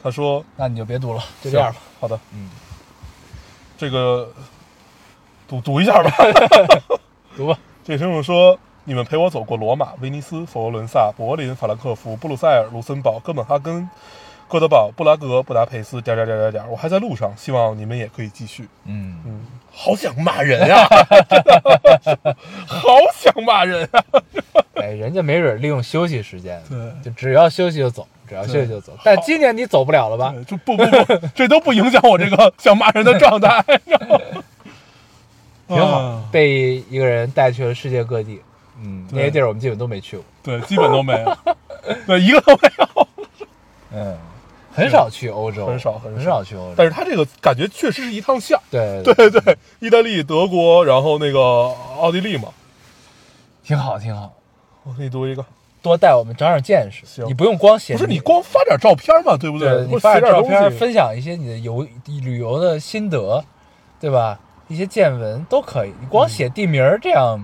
[0.00, 1.80] 他说那你就别读了，就这样吧。。
[2.00, 2.48] 好的，嗯，
[3.76, 4.32] 这个
[5.48, 6.10] 读读一下吧。
[7.36, 7.58] 读吧。
[7.82, 13.88] 这个听众说，你们陪我走过罗马、威尼斯、佛罗伦萨、柏林、法兰克福、布鲁塞尔、卢森堡、哥本哈根、
[14.48, 18.68] 哥德堡、布拉格、布达佩斯，点点点点点，我还在路上，希望你们也可以继续。
[18.84, 19.40] 嗯，嗯，
[19.72, 20.86] 好想骂人呀、
[22.66, 24.04] 好想骂人啊！
[24.76, 28.96] 哎，人家没准利用休息时间，对就只要休息就走，只要休息就走。
[29.02, 30.32] 但今年你走不了了吧？
[30.34, 33.64] 对就不不不，这都不影响我这个 想骂人的状态。
[35.66, 38.40] 挺好啊，被一个人带去了世界各地。
[38.82, 40.24] 嗯，那些地儿我们基本都没去过。
[40.42, 41.38] 对，基本都没有，
[42.06, 43.08] 对，一个都没有。
[43.92, 44.18] 嗯，
[44.74, 46.74] 很少去欧洲，很少很很少去欧洲。
[46.76, 48.58] 但是他这个感觉确实是一趟线。
[48.70, 51.40] 对对对，意大利、德国，然后那个
[52.00, 52.48] 奥地利嘛。
[53.62, 54.32] 挺好挺好。
[54.82, 55.42] 我给你读一个，
[55.80, 57.06] 多带我们长长见识。
[57.06, 63.42] 行你不用光写，不是你光发点照片嘛，对不对，你你发点照片，分享一些你的游旅游的心得，
[64.00, 64.38] 对吧？
[64.68, 65.92] 一些见闻都可以。
[66.00, 67.42] 你光写地名儿这样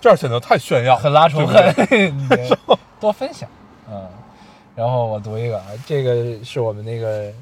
[0.00, 2.28] 这样显得太炫耀，很拉仇恨， 你
[3.00, 3.48] 多分享。
[3.88, 4.06] 嗯，
[4.76, 7.32] 然后我读一个啊，这个是我们那个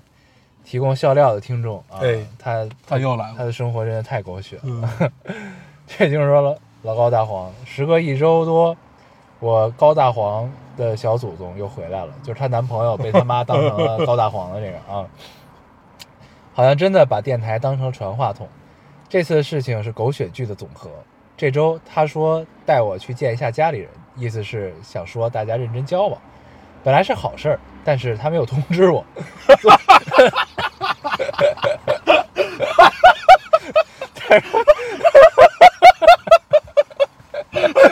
[0.64, 3.34] 提供笑料的听众啊，哎他他又来了。
[3.36, 4.62] 他的生活真的太狗血了。
[4.64, 5.12] 嗯，
[5.86, 8.76] 这就是说了，老高大黄，时隔一周多，
[9.40, 15.06] 我高大黄的小祖宗又回来了，就是她男朋友被他妈当成了高大黄的这个啊，
[16.54, 18.48] 好像真的把电台当成传话筒。
[19.08, 20.90] 这次的事情是狗血剧的总和。
[21.36, 26.20] 这周他说带我去见一下家里人，意思是想说大家认真交往。
[26.84, 29.04] 本来是好事儿，但是他没有通知我。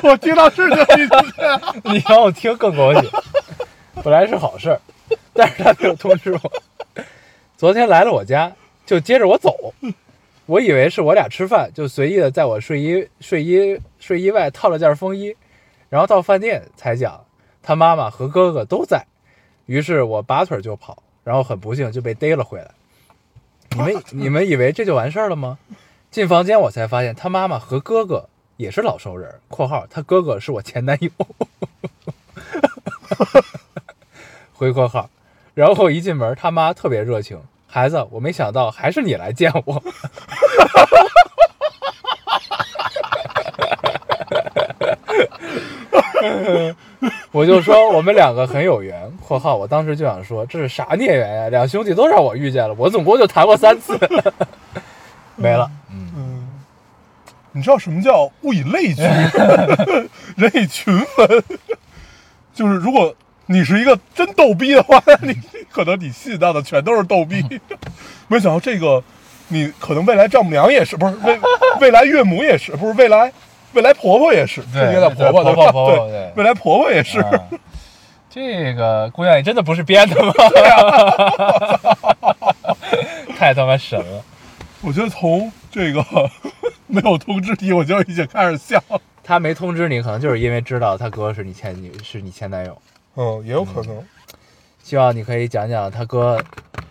[0.02, 1.14] 我听到是这一句，
[1.84, 3.08] 你让我听更狗血。
[4.04, 4.80] 本来是好事儿，
[5.32, 6.40] 但是他没有通知我。
[7.56, 8.52] 昨天来了我家，
[8.84, 9.74] 就接着我走。
[10.46, 15.34] 我以为是我俩吃饭，就随意的在我睡衣、睡衣、睡衣外套了件风衣。
[15.88, 17.25] 然后到饭店才讲，
[17.66, 19.04] 他妈妈和哥哥都在。
[19.66, 22.70] 于是我拔腿就跑，然后很不幸就被逮了回来。
[23.70, 25.58] 你们你们以为这就完事儿了吗？
[26.12, 31.10] 进房间我才发现他妈妈和哥哥也是老熟人（括号他哥哥是我前男友）。
[34.54, 35.10] 回括号，
[35.52, 39.82] 然后一进门，他妈特别热情，孩子，我没想到还是你来见我。
[47.30, 51.48] 我就说我们两个很有缘（括号我当时就想说这是啥孽缘呀？
[51.48, 53.98] 两兄弟都让我遇见了，我总共就谈过三次，
[55.36, 55.70] 没了。
[55.92, 56.48] 嗯，嗯，
[57.52, 59.02] 你知道什么叫物以类聚，
[60.36, 61.44] 人以群分？
[62.54, 63.14] 就是如果
[63.46, 65.36] 你是一个真逗逼的话，你
[65.70, 67.44] 可能你吸引到的全都是逗逼。
[68.28, 69.04] 没想到这个，
[69.48, 71.38] 你可能未来丈母娘也是，不是未
[71.80, 73.30] 未来岳母也是，不是未来
[73.76, 77.20] 未来婆婆也是，对应该叫婆婆婆婆婆婆对未来婆婆也是。
[77.20, 77.30] 啊
[78.28, 80.32] 这个姑娘，你真的不是编的吗？
[83.38, 84.22] 太他妈神了！
[84.82, 86.04] 我觉得从这个
[86.86, 89.00] 没有通知你，我就已经开始笑了。
[89.24, 92.76] 他没通知你，可能就是因为知道他哥是你前女，是你前男友。
[93.16, 94.04] 嗯，也有可能。
[94.86, 96.40] 希望你可以讲讲他哥，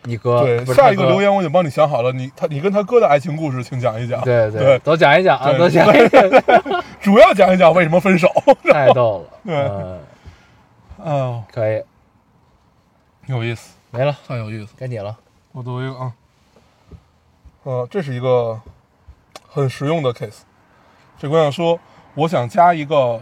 [0.03, 4.19] 你哥对，下一个留言我已经帮你想好了，你他你跟他哥的爱情故事，请讲一讲。
[4.19, 6.21] 对对都讲一讲啊，对都讲一讲，
[6.99, 8.27] 主要讲一讲为什么分手。
[8.69, 9.39] 太逗了。
[9.47, 9.55] 对
[11.05, 11.81] 嗯，啊，可以，
[13.27, 14.73] 有意思，没了，太有意思。
[14.77, 15.15] 该你了。
[15.53, 16.11] 我读一个啊，
[17.63, 18.59] 呃，这是一个
[19.47, 20.39] 很实用的 case。
[21.17, 21.79] 这姑娘说，
[22.13, 23.21] 我想加一个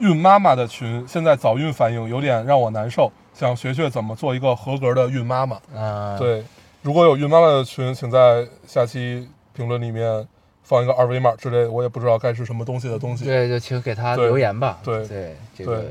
[0.00, 5.60] 孕妈妈的群，现在早孕反应有点让我难受，想学学怎么做一个合格的孕妈妈。
[5.72, 6.42] 啊，，对，
[6.82, 10.26] 如果有孕妈妈的群，请在下期评论里面
[10.64, 13.24] 放一个二维码之类的，我也不知道该是什么东西的东西。
[13.24, 14.80] 对，就请给他留言吧。
[14.82, 15.84] 对对，这个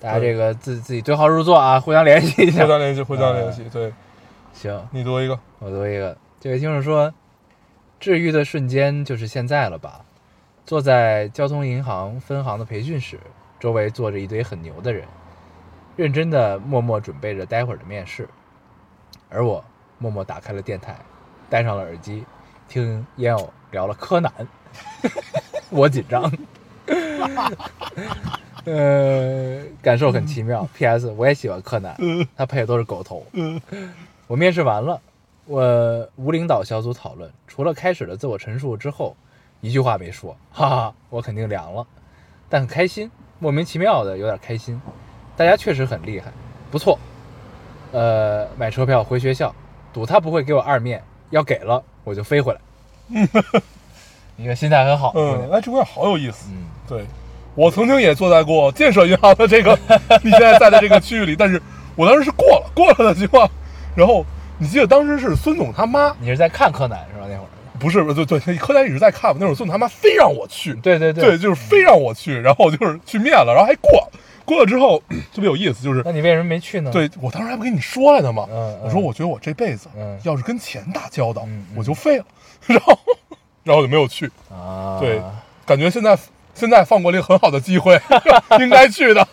[0.00, 2.68] 大家这个自自己对号入座啊，互相联系一下互。
[2.68, 3.62] 相联系，互相联系。
[3.72, 3.92] 对
[4.52, 7.14] 行，你读一个，我读一个，这位听众说，
[8.00, 10.00] 治愈的瞬间就是现在了吧？
[10.66, 13.20] 坐在交通银行分行的培训室，
[13.60, 15.04] 周围坐着一堆很牛的人，
[15.96, 18.28] 认真的默默准备着待会儿的面试，
[19.28, 19.64] 而我
[19.98, 20.96] 默默打开了电台，
[21.50, 22.24] 戴上了耳机，
[22.68, 24.32] 听烟偶聊了柯南，
[25.70, 26.32] 我紧张。
[28.64, 30.68] 呃，感受很奇妙。
[30.74, 31.10] P.S.
[31.10, 31.96] 我也喜欢柯南，
[32.36, 33.26] 他配的都是狗头。
[34.28, 35.00] 我面试完了，
[35.46, 39.16] 我无领导小组讨论，除了开始的自我陈述之后，
[39.60, 41.86] 一句话没说，哈哈，我肯定凉了，
[42.48, 44.80] 但很开心，莫名其妙的有点开心。
[45.36, 46.32] 大家确实很厉害，
[46.70, 46.98] 不错。
[47.92, 49.54] 呃，买车票回学校，
[49.92, 52.60] 赌他不会给我二面，要给了我就飞回来。
[54.38, 56.46] 一个心态很好嗯，娘，哎，这姑娘好有意思。
[56.50, 57.04] 嗯，对，
[57.54, 59.78] 我曾经也坐在过建设银行的这个
[60.24, 61.60] 你现在在的这个区域里，但是
[61.96, 63.48] 我当时是过了过了的情况。
[63.94, 64.24] 然后
[64.58, 67.26] 你记得当时是孙总他妈，你是在看柯南是吧？
[67.28, 74.12] 那会儿，不是对对，柯南一直在看嘛，那会儿孙总他妈非让我去，对对对，就是非让我去，然后我就是去面了，然后还过了，
[74.44, 75.02] 过了之后
[75.34, 78.80] 特别有意思，就是那你为什么没去呢？，对我当时还不跟你说来的吗，嗯嗯。
[78.84, 80.18] 我说我觉得我这辈子嗯。
[80.24, 82.24] 要是跟钱打交道，我就废了，
[82.66, 82.98] 然后
[83.64, 85.20] 然后就没有去，啊，对，
[85.64, 86.18] 感觉现在
[86.54, 88.00] 现在放过了一个很好的机会，
[88.60, 89.26] 应该去的，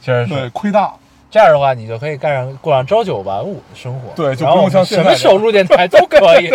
[0.00, 0.34] 确实是。
[0.34, 0.94] 对，亏大，
[1.30, 4.12] 这样的话，你就可以干上过上朝九晚五的生活。
[4.14, 5.18] 对就不用像什么现在这样。
[5.18, 6.50] 时候录电台都可以。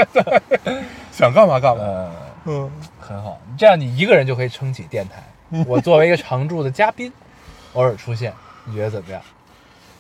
[1.12, 1.84] 想干嘛干嘛。
[1.84, 2.12] 嗯，
[2.46, 5.22] 嗯，很好，这样你一个人就可以撑起电台。
[5.68, 7.12] 我作为一个常驻的嘉宾，
[7.74, 8.34] 偶尔出现，
[8.66, 9.22] 你觉得怎么样？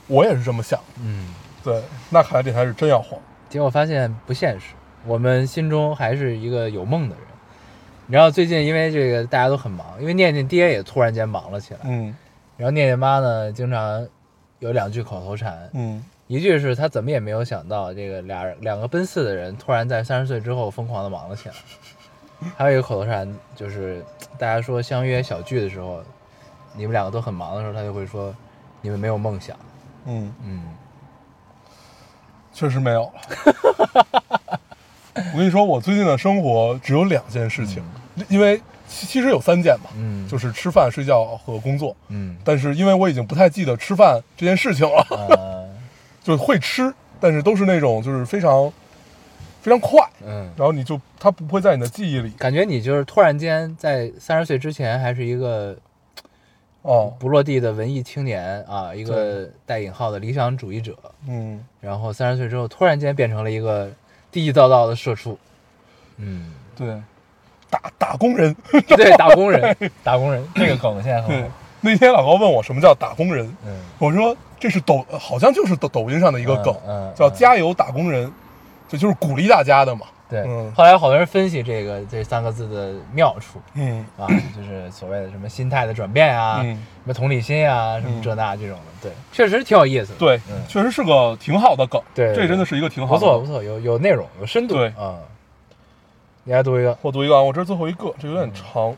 [0.07, 0.79] 我也是这么想。
[1.03, 1.27] 嗯，
[1.63, 3.19] 对，那看来这台是真要黄。
[3.49, 4.67] 结果发现不现实，
[5.05, 7.25] 我们心中还是一个有梦的人。
[8.07, 12.15] 然后最近因为这个大家都很忙，因为念念爹也突然间忙了起来，嗯
[12.57, 14.05] 然后念念妈呢经常
[14.59, 21.55] 有两句口头禅，嗯一句是他怎么也没有想到，这个俩人两个奔四的人突然在三十岁之后疯狂的忙了起来。
[22.57, 24.03] 还有一个口头禅就是
[24.37, 26.01] 大家说相约小聚的时候，
[26.75, 28.33] 你们两个都很忙的时候，他就会说
[28.81, 29.55] 你们没有梦想。
[30.05, 30.63] 嗯，嗯，
[32.53, 34.05] 确实没有了。
[35.33, 37.83] 我跟你说，我最近的生活只有两件事情，
[38.29, 41.95] 因为其其实有三件嘛，嗯就是吃饭、睡觉和工作。
[42.07, 45.69] 嗯但是因为我已经不太记得吃饭这件事情了，呃
[46.23, 48.71] 就会吃，但是都是那种就是非常
[49.61, 52.31] 非常快，嗯，然后你就它不会在你的记忆里。
[52.31, 55.77] 感觉你就是突然间在三十岁之前还是一个
[56.81, 60.97] 哦，不落地的文艺青年啊，一个带引号的理想主义者，
[61.27, 63.87] 嗯，然后三十岁之后突然间变成了一个
[64.31, 65.37] 地地道道的社畜。
[66.17, 66.99] 嗯，对，
[67.69, 68.55] 打打工人。
[68.87, 71.41] 对，打工人， 打工人，这个梗现在很对。
[71.43, 71.49] 火。，
[71.81, 77.13] 那天老高问我什么叫打工人，嗯，我说这是抖，好像就是抖抖音上的一个梗，嗯嗯嗯。
[77.15, 78.31] 叫加油打工人，
[78.91, 80.05] 这就是鼓励大家的嘛。
[80.29, 80.69] 对嗯。
[80.75, 90.19] 后来好多人分析这个这三个字的妙处嗯啊，就是所谓的什么心态的转变啊，嗯，什么同理心啊，什么嗯这那这种的，对，确实挺有意思的。
[90.19, 93.19] 对嗯，确实是个挺好的梗，对对这真的是一个挺好的。
[93.19, 94.75] 不错不错，有有内容，有深度。
[94.75, 95.19] 对啊，
[96.43, 96.97] 你来读一个。
[97.01, 98.93] 我读一个啊，我这是最后一个，这有点长。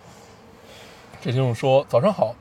[1.21, 2.35] 这听众说：“早上好，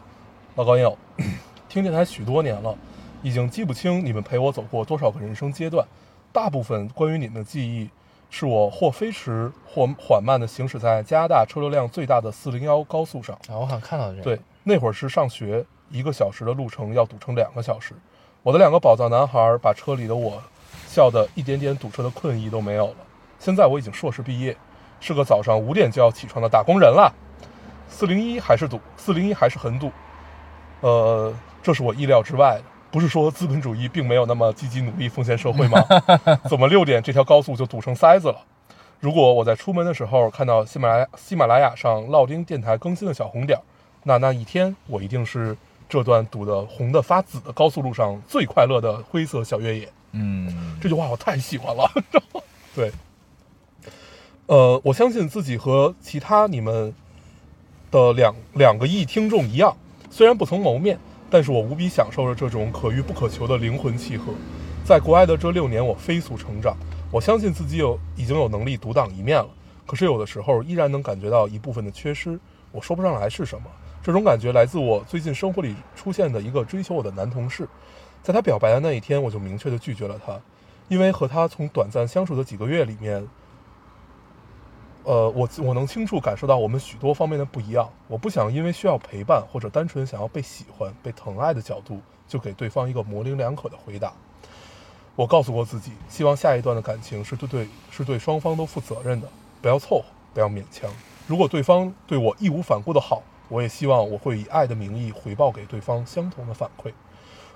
[0.56, 0.98] 老高友，
[1.68, 2.74] 听电台许多年了，
[3.22, 5.86] 已经记不清你们陪我走过多少个人生阶段，
[6.32, 7.88] 大部分关于你们的记忆，
[8.30, 13.36] 是我或飞驰或缓慢地行驶在加拿大车流量最大的401高速上。
[13.48, 14.22] 啊，我好像看到这个。
[14.22, 17.94] 对，那会儿是上学，一个小时的路程要堵成两个小时。
[18.42, 20.42] 我的两个宝藏男孩把车里的我
[20.88, 22.96] 笑得一点点堵车的困意都没有了。
[23.38, 24.56] 现在我已经硕士毕业，
[25.00, 27.12] 是个早上五点就要起床的打工人了。
[27.88, 29.92] 四零一还是堵，四零一还是很堵。
[30.80, 32.64] 呃，这是我意料之外的。
[32.92, 35.82] 不是说资本主义并没有那么积极努力奉献社会吗？
[36.48, 38.36] 怎么六点这条高速就堵成塞子了？
[39.00, 43.62] 如果我在出门的时候看到喜马拉雅喜马拉雅上烙丁电台更新的小红点儿，
[44.04, 45.56] 那那一天我一定是
[45.88, 49.88] 这段堵得红的发紫的高速路上最快乐的灰色小越野。
[50.12, 51.90] 嗯，这句话我太喜欢了。
[52.76, 52.92] 对，
[54.46, 56.94] 呃，我相信自己和其他你们
[57.90, 59.74] 的两两个亿听众一样，
[60.10, 60.98] 虽然不曾谋面，
[61.32, 64.34] 但是我无比享受着这种可遇不可求的灵魂契合。
[64.84, 66.76] 在国外的这六年，我飞速成长，
[67.10, 69.48] 我相信自己有已经有能力独当一面了。
[69.86, 72.38] 可是有的时候依然能感觉到一部分的缺失，
[72.70, 73.64] 我说不上来是什么。
[74.02, 77.66] 这种感觉来自我最近生活里出现的一个追求我的男同事。
[78.22, 80.38] 在他表白的那一天，我就明确的拒绝了他，
[80.88, 83.26] 因为和他从短暂相处的几个月里面，
[85.04, 87.88] 呃，我我能清楚感受到我们许多方面的不一样。
[88.06, 94.12] 我不想因为需要陪伴或者单纯想要被喜欢、被疼爱的角度，就给对方一个模棱两可的回答。
[95.16, 99.28] 我告诉过自己，希望下一段的感情是对对是对双方都负责任的，
[99.60, 100.90] 不要凑合，不要勉强。
[101.26, 106.92] 如果对方对我义无反顾的好，我也希望我会以爱的名义回报给对方相同的反馈。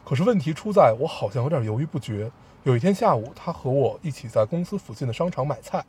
[0.05, 2.31] 可是问题出在我好像有点犹豫不决。
[2.67, 5.85] 有一天下午，他和我一起在公司附近的商场买菜，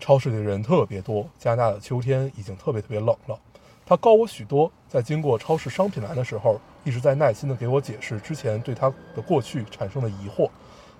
[0.00, 3.38] 超市里的人特别多，加拿大的秋天已经特别特别冷了。
[3.86, 10.50] 他高我许多，在经过超市商品栏的时候，一直在耐心地给我解释之前对他的过去产生的疑惑。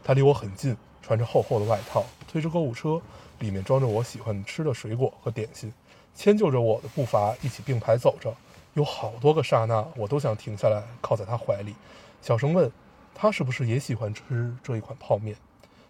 [0.05, 3.03] 他离我很近，穿着厚厚的外套，推着购物车，
[3.41, 5.73] 里面装着我喜欢吃的水果和点心，
[6.15, 8.33] 迁就着我的步伐，一起并排走着。
[8.75, 11.75] 有好多个刹那，我都想停下来，靠在他怀里，
[12.23, 12.71] 小声问
[13.19, 15.35] 他是不是也喜欢吃这一款泡面，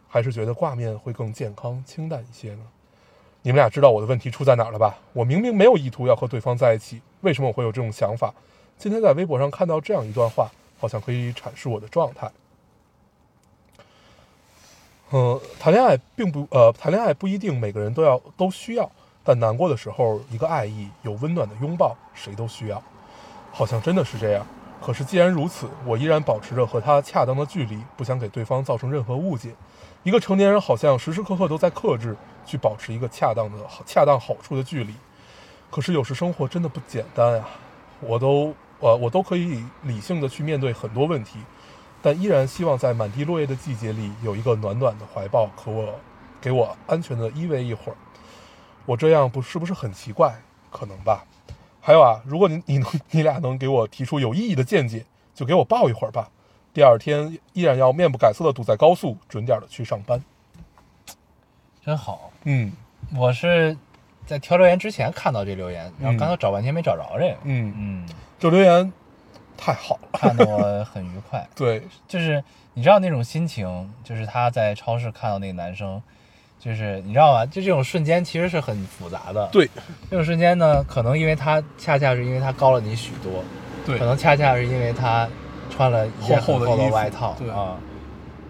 [0.08, 2.62] 还是觉得挂面会更健康清淡一些呢？
[3.42, 4.96] 你们俩知道我的问题出在哪儿了吧？
[5.12, 8.32] 我明明没有意图要和对方在一起，为什么我会有这种想法？
[8.78, 10.48] 今天在微博上看到这样一段话，
[10.78, 12.30] 好像可以阐释我的状态。
[15.10, 18.90] 嗯，谈恋爱并不呃，谈恋爱不一定每个人都要都需要，
[19.24, 22.82] 但难过的时候，一个爱意有温暖的拥抱，谁都需要。
[23.52, 24.46] 好像真的是这样。
[24.86, 29.52] 可是既然如此，我依然保持着和他恰当的距离，不想给对方造成任何误解。
[30.04, 34.94] 一个成年人好像时时刻刻都在克制，去保持一个恰当的、恰当好处的距离。
[35.72, 37.48] 可是有时生活真的不简单啊！
[37.98, 41.40] 我都呃，我都可以理性的去面对很多问题，
[42.00, 45.98] 但依然希望在满地落叶的季节里有一个暖暖的怀抱，可我
[46.40, 47.96] 给我安全的依偎一会儿。
[48.84, 50.40] 我这样不是不是很奇怪？
[50.70, 51.24] 可能吧。
[51.86, 56.28] 还有啊，如果你你能你俩能给我提出有意义的见解，就给我抱一会儿吧。
[56.74, 60.20] 第二天依然要面不改色的堵在高速，准点的去上班。
[61.84, 62.32] 真好。
[62.42, 62.72] 嗯
[63.16, 63.76] 我是
[64.26, 67.36] 在挑留言之前看到这留言，然后嗯刚才找半天没找着这个。
[67.44, 68.92] 嗯，嗯，这留言
[69.56, 70.08] 太好了。
[70.14, 71.46] 看得我很愉快。
[71.54, 72.42] 对，就是
[72.74, 76.02] 你知道那种心情，就是他在超市看到那个男生，
[76.66, 77.46] 就是你知道吧？
[77.46, 79.70] 就这种瞬间其实是很复杂的。，对，
[80.10, 83.44] 这种瞬间呢，可能因为它恰恰是因为它高了你许多，
[83.86, 85.28] 对可能恰恰是因为它
[85.70, 87.76] 穿了一件厚厚厚的外套对啊，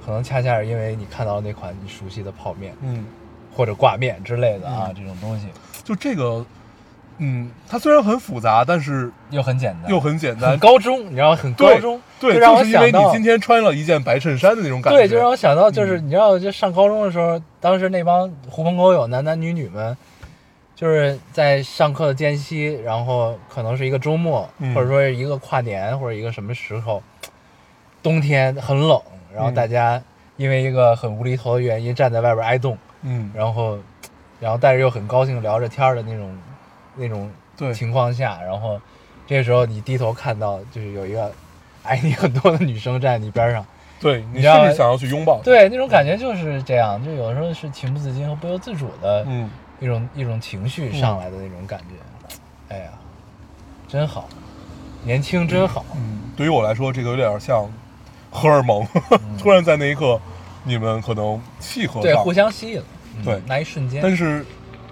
[0.04, 3.04] 可能恰恰是因为你看到了那款你熟悉的泡面嗯，
[3.54, 5.48] 或者挂面之类的啊，嗯这种东西
[5.84, 6.44] 就这个，
[7.18, 10.50] 嗯，它虽然很复杂，但是又很简单，又很简单。
[10.50, 10.58] 很。
[10.58, 14.98] 高中，你知道很高对中，对，就让我就是因为想到你今天穿了一件白衬衫的那种感觉。
[14.98, 19.96] 对，就让我想到，就是嗯你知道，就上高中的时候，当时那帮狐朋狗友、男男女女们，
[20.74, 24.74] 就是在上课的间隙，然后可能是一个周末，嗯。
[24.74, 27.02] 或者说是一个跨年，或者一个什么时候，
[28.02, 29.00] 冬天很冷，
[29.34, 29.54] 然后嗯。
[29.54, 30.02] 大家
[30.36, 33.78] 因为一个很无厘头的原因站在外边挨冻，嗯，然后，
[34.38, 36.30] 然后但是又很高兴聊着天的那种
[36.96, 38.80] 那种对情况下，然后
[39.26, 41.30] 这时候你低头看到就是有一个
[41.84, 43.64] 矮你很多的女生站在你边上。
[43.98, 52.36] 对你甚至想要去拥抱。，对，那种感觉就是这样，就有的时候是情不自禁和不由自主的嗯，一种、一种情绪上来的那种感觉。
[52.68, 52.90] 哎呀，
[53.88, 54.28] 真好，
[55.02, 55.82] 年轻真好。
[55.94, 57.66] 嗯，对于我来说，这个有点像
[58.30, 58.86] 荷尔蒙，
[59.40, 60.20] 突然在那一刻，
[60.62, 62.82] 你们可能契合对，互相吸引
[63.24, 64.02] 对那一瞬间。
[64.02, 64.44] 但是，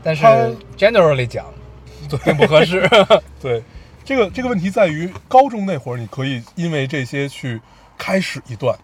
[0.02, 0.24] 但是
[0.78, 1.44] generally 讲，
[2.24, 2.88] 并不合适。
[3.40, 3.62] 对
[4.04, 7.60] 这个这个问题在于，高中那会儿你可以因为这些去
[7.96, 8.78] 开始一段，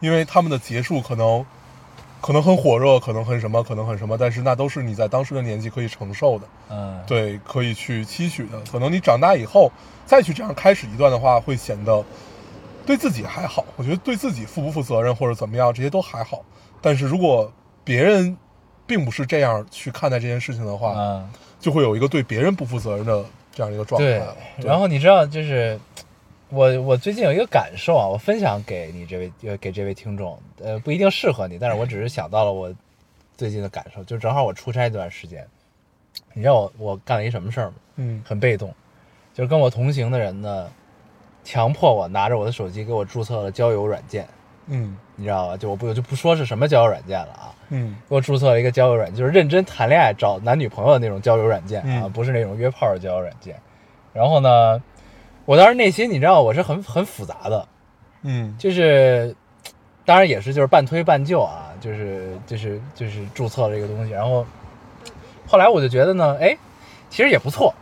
[0.00, 1.44] 因为他们的结束可能
[2.20, 6.46] 可能很火热，可能很什么，可能很什么，但是那都是你在当时的年纪可以承受的。
[6.70, 8.60] 嗯，对，可以去期许的。
[8.70, 9.70] 可能你长大以后
[10.06, 12.04] 再去这样开始一段的话，会显得
[12.86, 13.64] 对自己还好。
[13.76, 16.44] 我觉得对自己负不负责任或者怎么样，这些都还好。
[16.80, 17.52] 但是如果
[17.82, 18.36] 别人
[18.92, 24.36] 并不是这样去看待这件事情的话，嗯，就会有一个对别人不负责任的这样一个状态对了。。
[24.58, 25.80] 对然后你知道，就是
[26.50, 32.70] 我我最近有一个感受啊，我分享给你这位呃给这位听众，呃，不一定适合你，但是我只是想到了我
[33.34, 35.46] 最近的感受，就正好我出差这段时间，
[36.34, 37.74] 你知道我我干了一什么事儿吗？
[37.96, 38.74] 嗯很被动，
[39.32, 40.70] 就是跟我同行的人呢，
[41.42, 44.28] 强迫我拿着我的手机给我注册了交友软件，
[44.66, 44.96] 嗯。
[45.16, 45.56] 你知道吧？
[45.56, 47.96] 就我不我就不说是什么交友软件了啊，嗯。
[48.08, 52.12] 给我注册了一个交友软件，就是认真谈恋爱找男女朋友的那种交友软件啊，嗯。
[52.12, 53.56] 不是那种约炮的交友软件。
[54.12, 54.82] 然后呢，
[55.44, 57.68] 我当时内心你知道我是很很复杂的，
[58.22, 58.54] 嗯。
[58.58, 59.34] 就是
[60.04, 64.44] 当然也是就是半推半就啊，就是就是就是注册了这个东西，然后
[65.46, 66.56] 后来我就觉得呢，哎，
[67.10, 67.72] 其实也不错，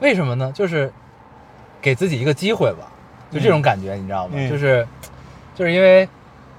[0.00, 0.52] 为什么呢？
[0.54, 0.92] 就是
[1.80, 2.90] 给自己一个机会吧，
[3.30, 4.34] 就这种感觉，你知道吗？
[4.36, 4.48] 嗯。
[4.50, 4.86] 就是
[5.56, 6.08] 就是因为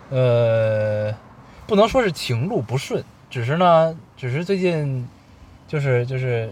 [0.10, 1.16] 呃，
[1.66, 5.08] 不能说是情路不顺，只是呢，只是最近
[5.66, 6.52] 就是就是。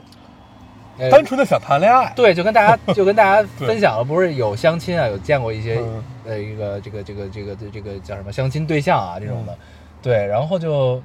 [0.98, 2.14] 呃单纯的想谈恋爱。
[2.16, 9.58] 对，就跟大家就跟大家分享了，不是有相亲啊，有见过一些、嗯呃一个这个这个这个这个叫什么相亲对象啊这种的，嗯
[10.02, 11.04] 对，然后就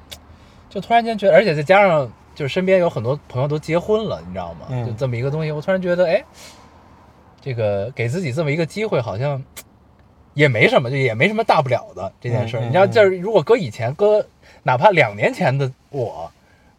[0.68, 4.66] 就突然间觉得，而且再加上就是身边有很多朋友都结婚了，你知道吗？
[4.70, 6.22] 嗯就这么一个东西，我突然觉得，哎，
[7.40, 9.42] 这个给自己这么一个机会，好像
[10.40, 12.60] 也没什么，就也没什么大不了的这件事儿。
[12.60, 14.24] 嗯嗯你知道，嗯就是如果搁以前，搁
[14.62, 16.30] 哪怕两年前的我。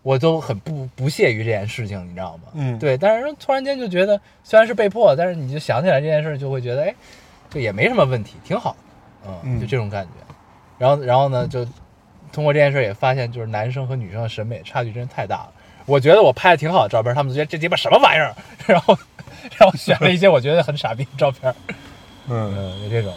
[0.03, 2.49] 我都很不不屑于这件事情，你知道吗？
[2.55, 6.95] 嗯对，但是突然间就觉得，虽然是被迫，但是你就想起来这件事，就会觉得，哎，
[7.51, 10.11] 就也没什么问题，挺好的，嗯，嗯就这种感觉。
[10.79, 11.63] 然后，然后呢，就
[12.33, 15.51] 通过这件事也发现，就是男生和女生的审美差距真是太大了。
[15.85, 18.33] 我觉得我拍的挺好的照片，他们觉得这鸡巴什么玩意儿，
[18.65, 18.97] 然后，
[19.55, 21.53] 然后选了一些我觉得很傻逼的照片，
[22.27, 23.13] 嗯嗯，就这种。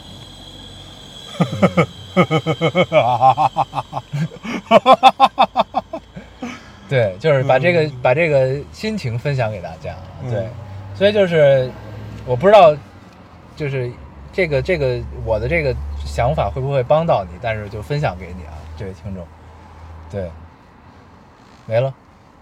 [6.88, 9.96] 对，就是把这个、把这个心情分享给大家。
[10.22, 10.48] 嗯对，
[10.94, 11.68] 所以就是
[12.26, 12.76] 我不知道，
[13.56, 13.90] 就是
[14.32, 15.74] 这个这个我的这个
[16.04, 19.26] 想法会不会帮到你，但是就分享给你啊，这位听众。
[20.10, 20.30] 对，
[21.66, 21.92] 没了。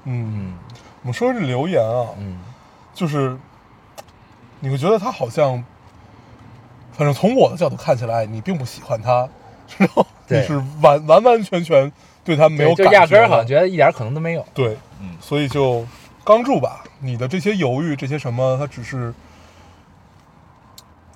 [0.04, 0.58] 嗯，嗯
[1.02, 2.38] 我们说这留言啊，嗯
[2.92, 3.34] 就是
[4.60, 5.64] 你会觉得他好像，
[6.92, 9.28] 反正从我的角度看起来，你并不喜欢他，
[9.78, 11.90] 然后你是完完完全全
[12.22, 14.46] 对他没有，感觉就压根儿好像觉得一点可能都没有。
[14.54, 15.86] 对，嗯所以就
[16.22, 19.12] 刚住吧，你的这些犹豫，这些什么，他只是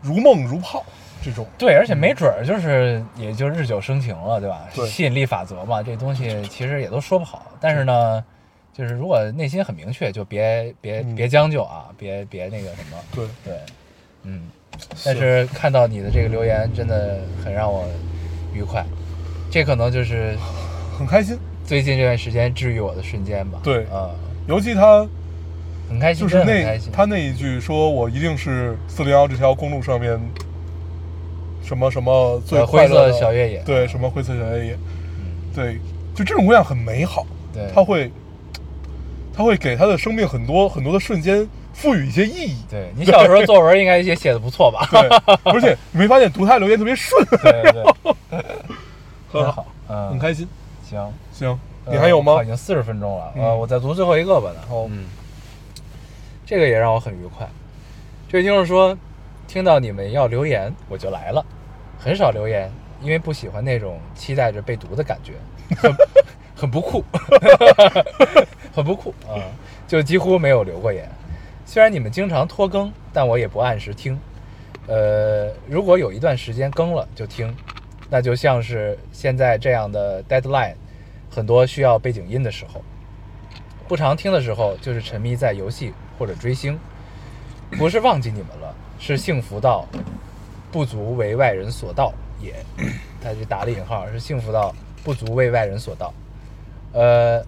[0.03, 0.85] 如梦如泡，
[1.23, 4.67] 这种，对，而且没准儿就是也就日久生情了，对吧？
[4.75, 7.47] 对吸引力法则嘛，这东西其实也都说不好。
[7.61, 8.25] 但是呢，
[8.73, 13.61] 就是如果内心很明确，就别别嗯别将就啊，别别那个什么，对，对，
[14.23, 14.51] 嗯。
[15.05, 17.85] 但是看到你的这个留言，真的很让我
[18.53, 18.85] 愉快。
[19.51, 20.37] 这可能就是
[20.99, 21.39] 很开心。
[21.65, 23.59] 最近这段时间治愈我的瞬间吧。
[23.63, 24.11] 对啊、
[24.47, 25.07] 尤其他
[25.89, 26.79] 很开心，就是那。
[26.93, 30.19] 他那一句说我一定是四零幺这条公路上面
[31.63, 34.79] 什么什么最快乐的色小越野对，什么灰色小越野，
[35.55, 35.79] 对，
[36.15, 38.11] 就这种姑娘很美好，对她会，
[39.35, 41.45] 她会给她的生命很多很多的瞬间
[41.77, 44.89] 赋予一些意义，对你小时候作文应该也写的不错吧？
[44.91, 45.09] 对，
[45.45, 47.85] 而且你没发现读他留言特别顺， 对对
[48.31, 48.45] 对，
[49.43, 50.49] 很好，嗯，很开心。
[50.89, 51.49] 行，行，
[51.85, 52.47] 呃你还有吗已？
[52.47, 54.51] 经四十分钟了，嗯呃，我再读最后一个吧。
[54.55, 55.05] 然后，嗯，
[56.47, 57.47] 这个也让我很愉快。
[58.29, 58.97] 这位听众说，
[59.47, 61.45] 听到你们要留言，我就来了。
[61.99, 62.71] 很少留言，
[63.03, 65.33] 因为不喜欢那种期待着被读的感觉，
[65.77, 65.93] 很
[66.57, 67.05] 很不酷，
[68.75, 69.37] 很不酷啊、
[69.87, 71.07] 就几乎没有留过言。
[71.69, 74.19] 虽然你们经常拖更，但我也不按时听。
[74.87, 77.53] 呃，如果有一段时间更了就听，
[78.09, 80.77] 那就像是现在这样的 deadline，
[81.29, 82.81] 很多需要背景音的时候。
[83.89, 86.79] 不常听的时候，就是沉迷在游戏或者追星，
[87.73, 89.85] 不是忘记你们了，是幸福到
[90.71, 92.55] 不足为外人所道也。
[93.21, 96.15] 他就打了引号，是幸福到不足为外人所道。
[96.93, 97.45] 呃，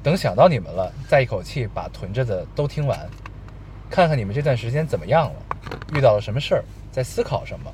[0.00, 2.98] 等想到你们了，再一口气把囤着的都听完，
[3.90, 5.42] 看看你们这段时间怎么样了，
[5.94, 7.72] 遇到了什么事儿，在思考什么。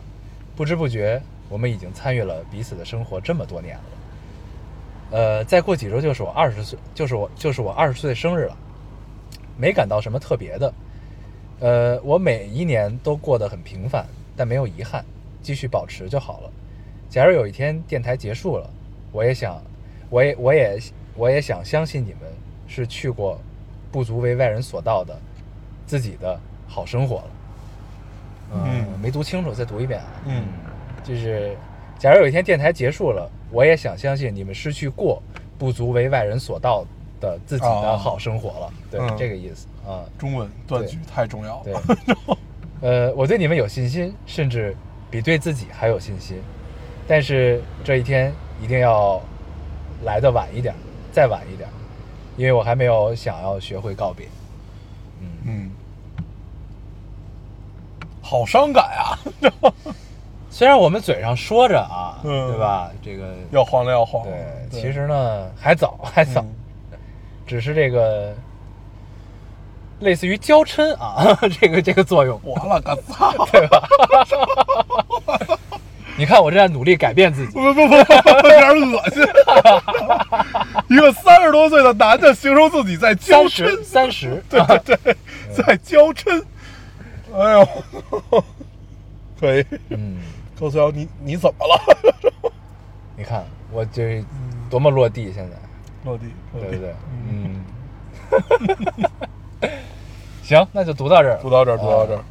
[0.56, 3.82] 不知不觉，我们已经参与了彼此的生活这么多年了。
[5.10, 8.56] 呃，再过几周就是我二十岁，就是我就是我二十岁生日了，
[9.56, 10.72] 没感到什么特别的。
[11.60, 14.06] 呃，我每一年都过得很平凡，
[14.36, 15.04] 但没有遗憾，
[15.42, 16.50] 继续保持就好了。
[17.10, 18.70] 假如有一天电台结束了，
[19.12, 19.62] 我也想，
[20.10, 20.80] 我也我也
[21.16, 22.20] 我也想相信你们
[22.66, 23.40] 是去过
[23.92, 25.16] 不足为外人所道的
[25.86, 27.24] 自己的好生活了。
[28.52, 30.06] 嗯没读清楚，再读一遍啊。
[30.26, 30.44] 嗯，
[31.02, 31.56] 就是
[31.98, 35.22] 假如有一天电台结束了，我也想相信你们失去过
[35.58, 36.84] 不足为外人所道
[37.20, 38.72] 的自己的哦好生活了。
[38.90, 40.04] 对，嗯这个意思啊。
[40.18, 41.82] 中文断句太重要了对了。
[42.80, 44.76] 呃，我对你们有信心，甚至
[45.10, 46.36] 比对自己还有信心。
[47.08, 48.32] 但是这一天
[48.62, 49.20] 一定要
[50.04, 50.74] 来的晚一点，
[51.10, 51.68] 再晚一点，
[52.36, 54.26] 因为我还没有想要学会告别。
[55.44, 55.70] 嗯，嗯，
[58.22, 59.18] 好伤感啊！
[60.50, 62.90] 虽然我们嘴上说着啊，嗯对吧？
[63.02, 64.30] 这个要黄了，要黄了。
[64.70, 66.40] 对，其实呢还早，还早，
[66.92, 66.98] 嗯
[67.46, 68.32] 只是这个
[70.00, 73.32] 类似于娇嗔啊， 这个这个作用，我了个操！
[73.52, 73.82] 对吧？
[76.16, 79.24] 你看我正在努力改变自己，不不不不，有点恶心。
[80.88, 85.16] 一个三十多岁的男的形容自己在娇三十嗔，三十，对对对，
[85.54, 86.42] 在娇嗔。
[87.34, 88.44] 哎呦，
[89.40, 89.64] 可以。
[89.90, 90.18] 嗯，
[90.58, 92.52] 高思瑶，你你怎么了？
[93.16, 94.24] 你看我这
[94.70, 95.56] 多么落地，现在
[96.04, 96.94] 落地，对不对？
[97.28, 97.64] 嗯，
[99.60, 99.70] 嗯，
[100.42, 102.24] 行，那就读到这儿，读到这儿，读到这儿。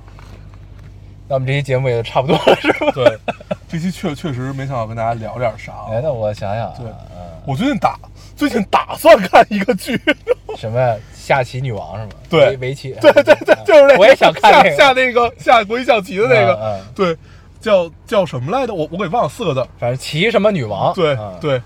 [1.28, 2.91] 那我们这期节目也就差不多了，是吧？
[2.94, 3.20] 对，
[3.68, 5.88] 这期确确实没想到跟大家聊点啥啊。
[5.91, 7.98] 哎，那我想想啊，对嗯，我最近打
[8.36, 9.99] 最近打算看一个剧，
[10.57, 10.95] 什么呀？
[11.13, 12.11] 下棋女王是吗？
[12.29, 17.17] 对围围棋，对对对，就是那个我也想看那个下下那个下国际象棋的那个，对，
[17.61, 18.73] 叫叫什么来着？
[18.73, 19.65] 我我给忘了四个字。
[19.79, 21.61] 反正棋什么女王，对嗯，对，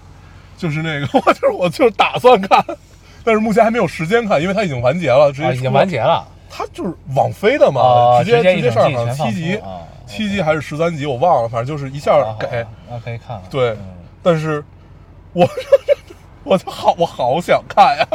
[0.57, 2.63] 就是那个， 我就是我就是打算看，
[3.23, 9.59] 但是目前还没有时间看，因为它已经完结了，直接啊，已经完结了，它就是网飞的嘛，哦直接直接上好像季全放七集
[10.05, 12.63] 七集还是十三集，我忘了，反正就是一下啊给。
[12.89, 13.77] 那可以看了，对嗯
[14.21, 14.63] 但是
[15.33, 15.47] 我
[16.49, 18.07] 我就好我好想看呀！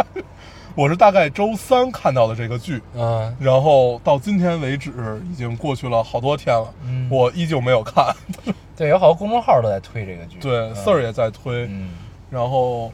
[0.74, 4.90] 我是大概周三看到的这个剧，嗯然后到今天为止
[5.30, 7.06] 已经过去了好多天了，嗯。
[7.10, 8.06] 我依旧没有看。
[8.74, 11.90] 对，有好多公众号都在推这个剧，对，嗯四儿也在推，嗯。
[12.30, 12.86] 然后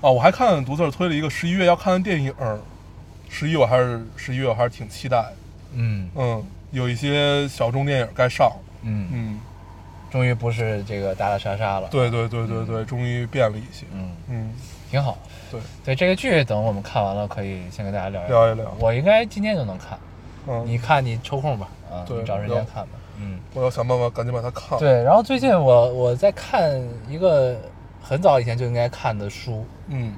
[0.00, 2.32] 啊，我还看独自推了一个十一月要看的电影，
[3.28, 5.26] 十一我还是十一月我还是挺期待，
[5.74, 6.08] 嗯。
[6.14, 8.50] 嗯，有一些小众电影该上，
[8.82, 9.40] 嗯，嗯，
[10.10, 14.54] 终于不是这个打打杀杀了，，对对对对对，终于变了一些，嗯，嗯，
[14.90, 15.16] 挺好。
[15.50, 18.52] 对，对这个剧，等我们看完了，可以先跟大家聊聊。
[18.52, 18.74] 一聊。
[18.80, 19.98] 我应该今天就能看，
[20.48, 23.38] 嗯，你看你抽空吧，啊，对你找时间看吧，嗯。
[23.54, 27.56] 我要想办法赶紧把它看了，，对，然后最近我我在看一个
[28.02, 30.14] 很早以前就应该看的书，嗯，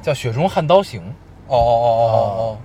[0.00, 1.00] 叫《雪中悍刀行》。
[1.48, 2.58] 哦哦哦哦哦，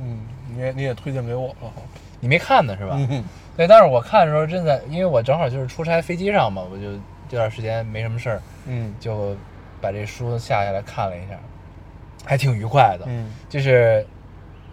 [0.00, 0.20] 嗯，
[0.54, 1.54] 你也你也推荐给我了。
[1.62, 1.82] 哈，
[2.20, 2.94] 你没看呢是吧？
[2.96, 3.24] 嗯。
[3.56, 6.92] 对，但是我看的时候真的，因为我正好就是出差飞机上嘛，我就
[7.28, 8.94] 这段时间没什么事儿，嗯。
[9.00, 9.34] 就
[9.80, 11.38] 把这书下下来看了一下，
[12.24, 13.04] 还挺愉快的。
[13.08, 14.06] 嗯就是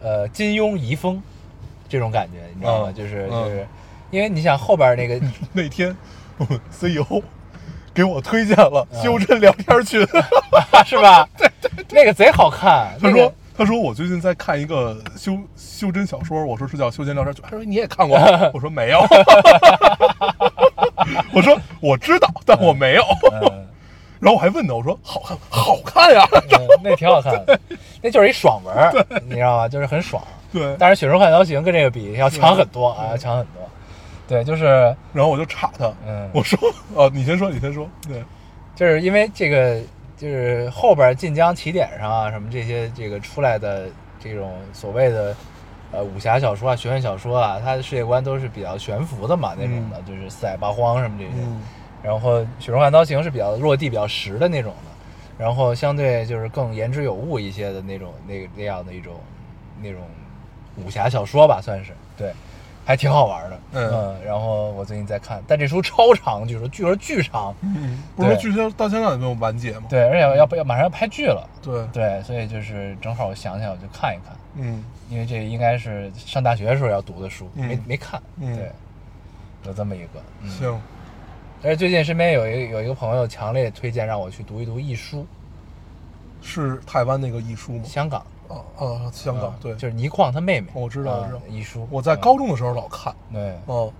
[0.01, 1.21] 呃金庸遗风
[1.89, 2.89] 这种感觉，你知道吗？
[2.89, 3.67] 嗯就是嗯就是，
[4.11, 5.19] 因为你想后边那个
[5.53, 5.95] 那天
[6.37, 7.21] 我们 CEO
[7.93, 9.99] 给我推荐了嗯修真聊天群，
[10.85, 11.27] 是吧？
[11.37, 12.93] 对对，那个贼好看。
[13.01, 13.33] 他说那个。
[13.57, 18.15] 他说我最近在看一个修修真小说，我说是叫修真聊天群，他说你也看过，
[18.53, 18.99] 我说没有，
[21.33, 23.03] 我说我知道，但我没有，
[23.41, 23.66] 嗯
[24.19, 27.59] 然后我还问他，我说好看好看呀，嗯，那挺好看的，
[28.01, 29.67] 那就是一爽文，你知道吗？
[29.67, 30.23] 就是很爽。
[30.51, 33.61] 对，但是《雪中悍刀行》跟这个比要强很多啊，要强很多。
[34.27, 34.65] 对，就是
[35.13, 36.29] 然后我就插他，嗯。
[36.33, 36.57] 我说
[36.95, 38.23] 哦，你先说，你先说，对，
[38.75, 39.79] 就是因为这个，
[40.17, 43.87] 就是后边晋江起点上啊，什么这些这个出来的
[44.19, 45.35] 这种所谓的
[45.91, 51.31] 呃武侠小说啊、玄幻小说啊，它的世界观都是比较悬浮的嘛，那种的，就是四海八荒什么这些。
[51.41, 51.61] 嗯
[52.03, 59.15] 然后《雪中悍刀行》是比较落地、比较实的那种的，然后相对就是更言之有物一些的那种那那样的一种
[59.81, 60.01] 那种
[60.77, 62.31] 武侠小说吧，算是对，
[62.85, 63.59] 还挺好玩的。
[63.73, 64.17] 嗯。
[64.25, 69.87] 然后我最近在看，但这书超长，据说据说巨长，嗯，不是说剧情到现在也没有完结吗？
[69.89, 74.83] 对，而且要要马上要拍剧了，对，对，所以就是正好我想想我就看一看，嗯。
[75.09, 78.53] 因为这应该是上大学的时候要读的书，没嗯没看，嗯。
[78.57, 78.69] 对，
[79.63, 80.49] 有这么一个，嗯。
[80.49, 80.81] 行，
[81.63, 85.25] 而且最近身边有一个有一个朋友强烈推荐让我去读一读易书，
[86.41, 87.83] 是台湾那个易书吗？
[87.83, 93.91] 香港，啊啊，香港对，嗯就是倪匡他妹妹，我知道知道易书，我在嗯高中的时候老看，对，嗯，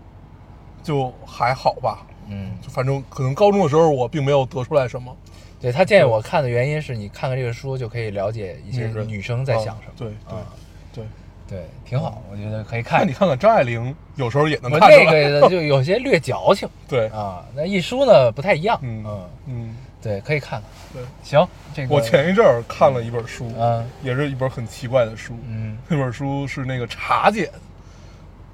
[0.83, 5.15] 就还好吧，嗯，就反正可能高中的时候我并没有得出来什么。
[5.59, 10.45] 对他建议我看的原因是你看看这个书就可以了解一些女生在想什么，啊对对啊
[10.93, 11.03] 对，
[11.47, 12.99] 对，挺好，我觉得可以看。
[12.99, 13.13] 那你。
[13.13, 15.29] 看看张爱玲，有时候也能看出那来。
[15.39, 16.67] 个就有些略矫情。
[16.89, 20.69] 对，啊，那一书呢不太一样，嗯嗯，嗯，对，可以看看。
[20.93, 21.01] 对。
[21.23, 23.89] 行，这个我前一阵儿看了一本书，嗯。
[24.03, 25.37] 也是一本很奇怪的书。
[25.47, 25.77] 嗯。
[25.87, 27.49] 那本书是那个茶姐，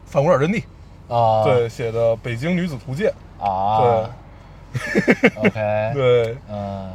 [0.05, 0.63] 反古尔阵地
[1.07, 1.43] 啊。
[1.43, 3.11] 对写的《北京女子图鉴。
[3.39, 4.07] 啊。
[4.73, 5.59] 对， OK，》，
[5.95, 6.91] 对，嗯。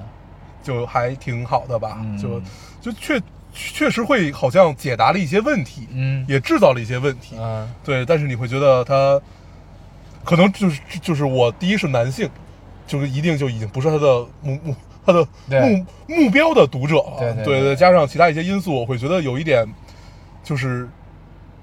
[0.62, 2.16] 就还挺好的吧，嗯。
[2.18, 2.40] 就
[2.80, 3.20] 就确
[3.59, 6.24] 确实会好像解答了一些问题，嗯。
[6.28, 9.20] 也制造了一些问题，嗯对，但是你会觉得他
[10.24, 12.28] 可能就是就是我第一是男性，
[12.86, 17.76] 就是一定就已经不是他的目目他的目目标的读者了，对对对对。
[17.76, 19.66] 加上其他一些因素，我会觉得有一点
[20.44, 20.88] 就是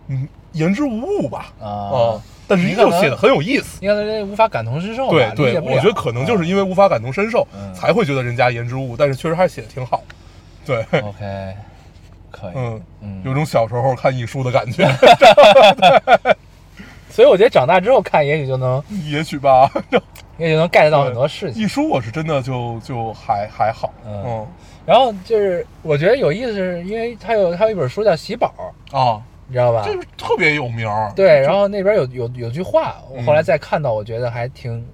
[0.07, 1.67] 嗯言之无物吧，啊。
[1.67, 3.77] 啊，但是依你可能旧写的很有意思。
[3.81, 7.73] 你看他这无法感同身受，对对，我觉得可能就是因为无法感同身受，嗯。
[7.73, 10.03] 才会觉得人家言之无物，但是确实还写的挺好。
[10.65, 11.53] 对，OK，
[12.35, 13.21] 可以，嗯嗯。
[13.23, 14.85] 有种小时候看艺书的感觉，
[17.09, 19.71] 所以我觉得长大之后看，也许就能， 也许吧。
[20.37, 21.63] 也许能 get 到很多事情。
[21.63, 24.21] 艺书我是真的就就还还好，嗯。
[24.27, 24.47] 嗯。
[24.85, 28.53] 然后就是我觉得有意思，是因为他有他有一本书叫《喜宝》，
[28.97, 29.83] 啊，你知道吧？
[29.85, 31.09] 就是特别有名儿。
[31.15, 33.43] 对，然后后那边有有有句话，我后来嗯。
[33.43, 34.85] 再看到，我觉得还挺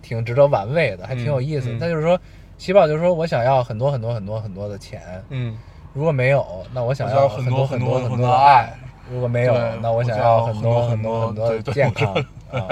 [0.00, 2.18] 挺值得玩味的，还挺有意思他就是说，
[2.56, 5.54] 喜宝就是说我想要很多很多很多很多的钱，嗯，
[5.98, 8.72] 如果没有，那我想要很很多很多很多的爱。
[9.10, 12.14] 如果没有，那我想要要很多很很多很多的健康
[12.52, 12.68] 啊。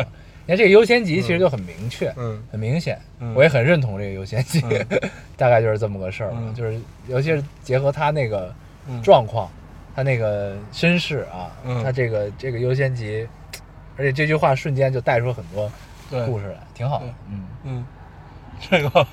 [0.46, 2.40] 你看这个优先级其实就很明确，嗯。
[2.52, 3.34] 很明显，嗯。
[3.34, 5.10] 我也很认同这个优先级，嗯。
[5.36, 6.30] 大概就是这么个事儿。
[6.36, 6.54] 嗯。
[6.54, 8.54] 就是尤其是结合他那个
[8.86, 9.02] 嗯。
[9.02, 9.50] 状况，
[9.96, 11.82] 他那个身世啊，嗯。
[11.82, 13.26] 他这个这个优先级，
[13.98, 15.68] 而且这句话瞬间就带出很多
[16.26, 17.06] 故事来，挺好的。
[17.28, 17.84] 嗯，嗯，
[18.70, 19.06] 这个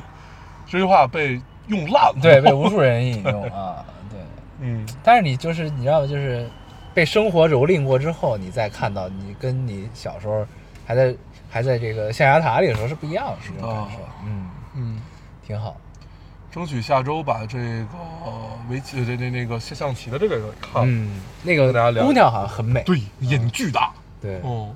[0.68, 2.18] 这句话被用烂了。
[2.20, 4.18] 对，被无数人引用啊， 对。
[4.60, 6.06] 嗯但是你就是你知道吗？
[6.06, 6.48] 就是
[6.94, 10.46] 被生活蹂躏过之后，你再看到你跟你小时候
[10.86, 11.14] 还在
[11.50, 14.14] 还在这个象牙塔里的时候是不一样的这种感受啊。
[14.24, 15.00] 嗯，嗯，
[15.46, 15.76] 挺好。
[16.50, 17.88] 争取下周把这个
[18.70, 20.88] 围棋这这那个下象棋的这个给看了。
[20.88, 23.92] 嗯，那个跟大家聊姑娘好像很美，对，眼巨大。
[24.20, 24.70] 对，哦，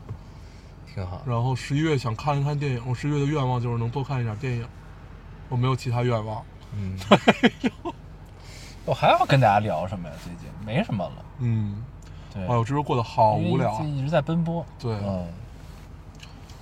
[0.92, 1.22] 挺好。
[1.24, 4.66] 然后十一月想看一看电影，我十一月的愿望就是能多看一点电影，
[5.48, 6.42] 我没有其他愿望。
[6.74, 6.96] 嗯，
[8.84, 10.14] 我还要跟大家聊什么呀？
[10.24, 11.24] 最近没什么了。
[11.40, 11.82] 嗯，
[12.32, 13.98] 对，哎呦，这周过得好无聊啊因为。
[13.98, 14.64] 一直在奔波。
[14.78, 15.26] 对嗯，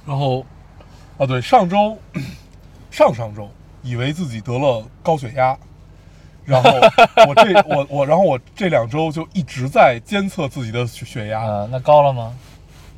[0.06, 0.44] 然后，
[1.18, 1.96] 啊对，上周
[2.90, 3.48] 上上周
[3.82, 5.56] 以为自己得了高血压，
[6.44, 6.70] 然后
[7.28, 12.34] 我这我我然后我这两周就一直在监测自己的血血压，嗯， 那高了吗？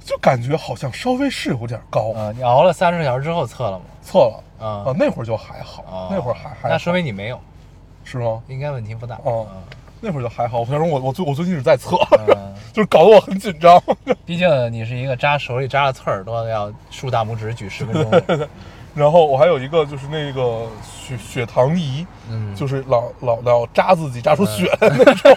[0.08, 3.84] 就感觉好像稍微是有点高，啊，你熬了三十个小时之后测了吗？
[4.02, 7.38] 测了啊啊，那会儿就还好，啊，那会儿还还那说明你没有，
[8.04, 8.42] 是吗？
[8.48, 9.16] 应该问题不大。
[9.24, 9.62] 哦嗯
[10.00, 11.96] 那会儿就还好，反正我我最我最近一直在测，
[12.28, 13.82] 嗯， 就是搞得我很紧张。
[14.24, 18.48] 毕竟你是一个扎手里扎着刺儿都要竖大拇指举十分钟，
[18.94, 25.36] 然后我还有一个就是那个血血糖仪，嗯，就是老老老扎自己扎出血来那种。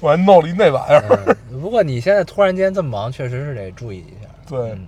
[0.00, 1.36] 我还弄了一那玩意儿。
[1.50, 4.28] 嗯不过你现在突然间这么忙，确实是得注意一下。
[4.48, 4.86] 对，嗯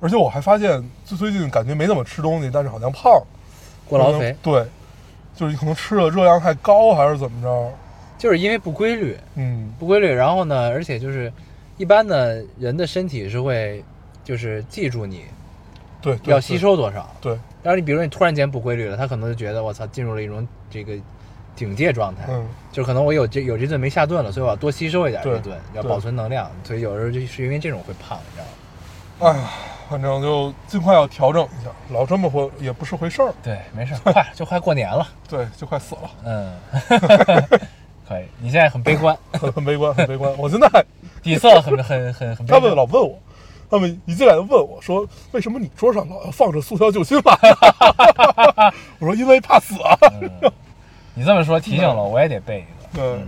[0.00, 3.26] 而且我还发现，就最近感觉没怎么吃东西，但是好像胖了，
[3.88, 4.64] 过劳肥对，
[5.34, 7.72] 就是可能吃的热量太高，还是怎么着？
[8.18, 11.32] 就是因为不规律，嗯，不规律，然后呢，而且就是
[11.76, 13.82] 一般的人的身体是会
[14.24, 15.24] 就是记住你
[16.00, 16.58] 对，对要吸。
[16.58, 17.08] 收多少。
[17.20, 17.32] 对，
[17.62, 20.94] 然后你比如说你突然间不规律了，他可能就觉得我操进入了一种这个
[21.54, 28.50] 警戒状态，嗯，就可能我有这有这顿没下顿了，所以我要多吸收一点对这顿，要保存能量，所以有时候就是因为这种会胖，你知道吗？
[29.20, 29.50] 哎呀，
[29.88, 33.32] 反正就尽快要调整一下，老这么回也不是回事儿。
[33.42, 36.52] 对，没事， 快就快过年了，对，就快死了，嗯，
[38.08, 38.24] 可以。
[38.38, 40.32] 你现在很悲观，很 很悲观，很悲观。
[40.38, 40.68] 我现在
[41.22, 42.74] 底色很很很很悲他们。
[42.74, 43.16] 老问我，
[43.70, 47.38] 他们一进来就问我说，为什么你桌上老要放着速效救心丸？
[48.98, 49.96] 我说因为怕死啊。
[50.20, 50.52] 嗯
[51.14, 53.02] 你这么说提醒了我，也得备一个。
[53.02, 53.24] 对，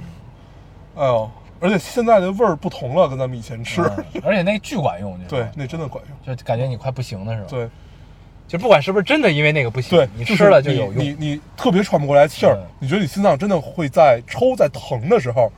[0.97, 1.31] 哎呦，
[1.61, 3.83] 而且现在的味儿不同了，跟咱们以前吃。
[3.83, 6.37] 嗯而且那巨管用，你对，那真的管用。
[6.37, 7.69] 就感觉你快不行了是吧？，对
[8.47, 11.17] 就不管是不是真的因为那个不行，对，你吃了就有你用。
[11.19, 15.51] 你你特别喘不过来气儿嗯，你觉得你心脏真的会在抽在疼的时候，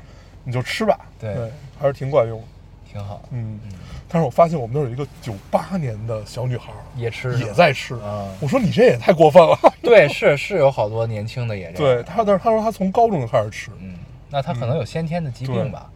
[0.44, 0.98] 你就吃吧。
[1.18, 1.34] 对
[1.78, 2.46] 还是挺管用的。
[2.90, 3.72] 挺好，嗯嗯，
[4.08, 7.94] 但是我发现我们那儿有一个九八年的小女孩儿也吃也在吃。
[7.96, 8.28] 啊。
[8.40, 9.58] 我说你这也太过分了。
[9.82, 11.96] 对，是是有好多年轻的也这样。
[11.96, 13.94] 对他，但是他说他从高中就开始吃，嗯，
[14.30, 15.90] 那他可能有先天的疾病吧？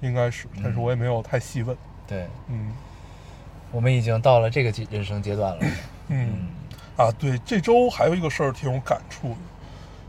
[0.00, 1.76] 应该是，但是我也没有太细问。
[2.06, 2.72] 对，嗯
[3.70, 5.66] 我们已经到了这个阶人生阶段了。
[6.08, 6.48] 嗯
[6.96, 9.36] 啊，对，这周还有一个事儿挺有感触的，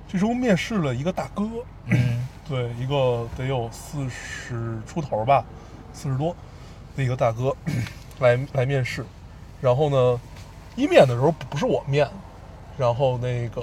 [0.08, 1.44] 这周面试了一个大哥，
[1.88, 5.44] 嗯 对，一个得有四十出头吧，
[5.92, 6.36] 四十多
[7.04, 7.56] 一个大哥
[8.20, 9.06] 来来面试，
[9.62, 10.20] 然后呢，
[10.76, 12.08] 一面的时候不是我面，
[12.78, 13.62] 然后那个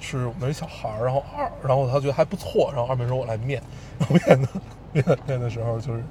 [0.00, 3.62] 是我们一小孩，然后二，然后他觉得还不错，然后二面说我来面，
[3.98, 4.48] 然后面的
[4.92, 6.02] 面面的时候就是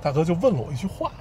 [0.00, 1.12] 大哥就问了我一句话，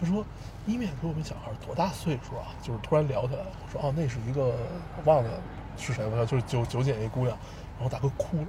[0.00, 0.24] 他说
[0.66, 2.54] 一面给我们小孩多大岁数啊？
[2.62, 5.30] 就是突然聊起来，我说哦那是一个我忘了
[5.76, 7.36] 是谁了，就是九九姐一姑娘，
[7.78, 8.46] 然后大哥哭了。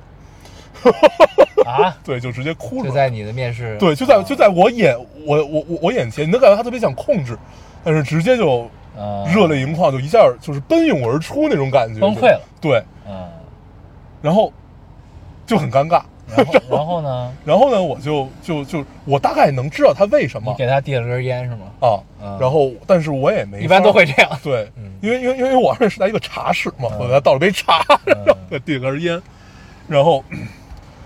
[1.65, 2.89] 啊， 对，就直接哭了。
[2.89, 7.37] 就在你的面试，对，就在啊就在我眼我我我我眼前，你能感觉他特别想控制，
[7.83, 12.41] 但是直接就啊热泪盈眶，就一下就是奔涌而出那种感觉，崩溃了。
[12.61, 13.29] 对，嗯，
[14.21, 14.51] 然后
[15.45, 16.01] 就很尴尬。
[16.35, 21.65] 然后然后呢，然后呢，我就就就我大概能知道他为什么你给他递了根烟是吗？
[21.81, 24.31] 啊嗯，然后但是我也没一般都会这样。
[24.41, 29.21] 对嗯，因为因为因为我认识他一个茶室嘛，嗯我给他倒了杯茶，然后递了根烟，
[29.87, 30.23] 然后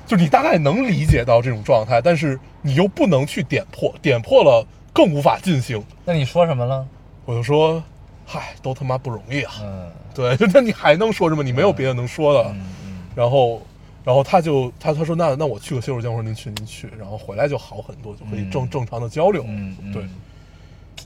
[0.08, 5.84] 就是你大概能理解到这种状态，但是你又不能去点破，点破了更无法进行。
[6.06, 6.88] 那你说什么了？
[7.26, 7.84] 我就说，
[8.26, 9.54] 嗨，都他妈不容易啊！
[9.62, 11.44] 嗯对， 那你还能说什么？
[11.44, 12.50] 你没有别的能说的。
[12.52, 13.62] 嗯嗯然后，
[14.04, 19.44] 然后他就他他说那那我去个洗手间，我说您去您去，然后回来就好很多，就可以正、嗯正常的交流。
[19.48, 20.04] 嗯嗯，对，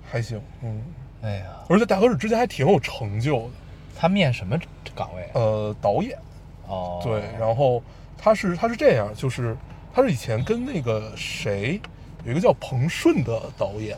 [0.09, 0.81] 还行，嗯。
[1.23, 3.49] 哎呀，而且大哥是之前还挺有成就的，
[3.97, 4.57] 他面什么
[4.95, 5.31] 岗位啊？
[5.33, 6.17] 呃，导演。
[6.67, 7.81] 哦，对，然后
[8.21, 9.55] 他是他是这样，就是
[9.93, 11.81] 他是以前跟那个谁
[12.23, 13.97] 有一个叫彭顺的导演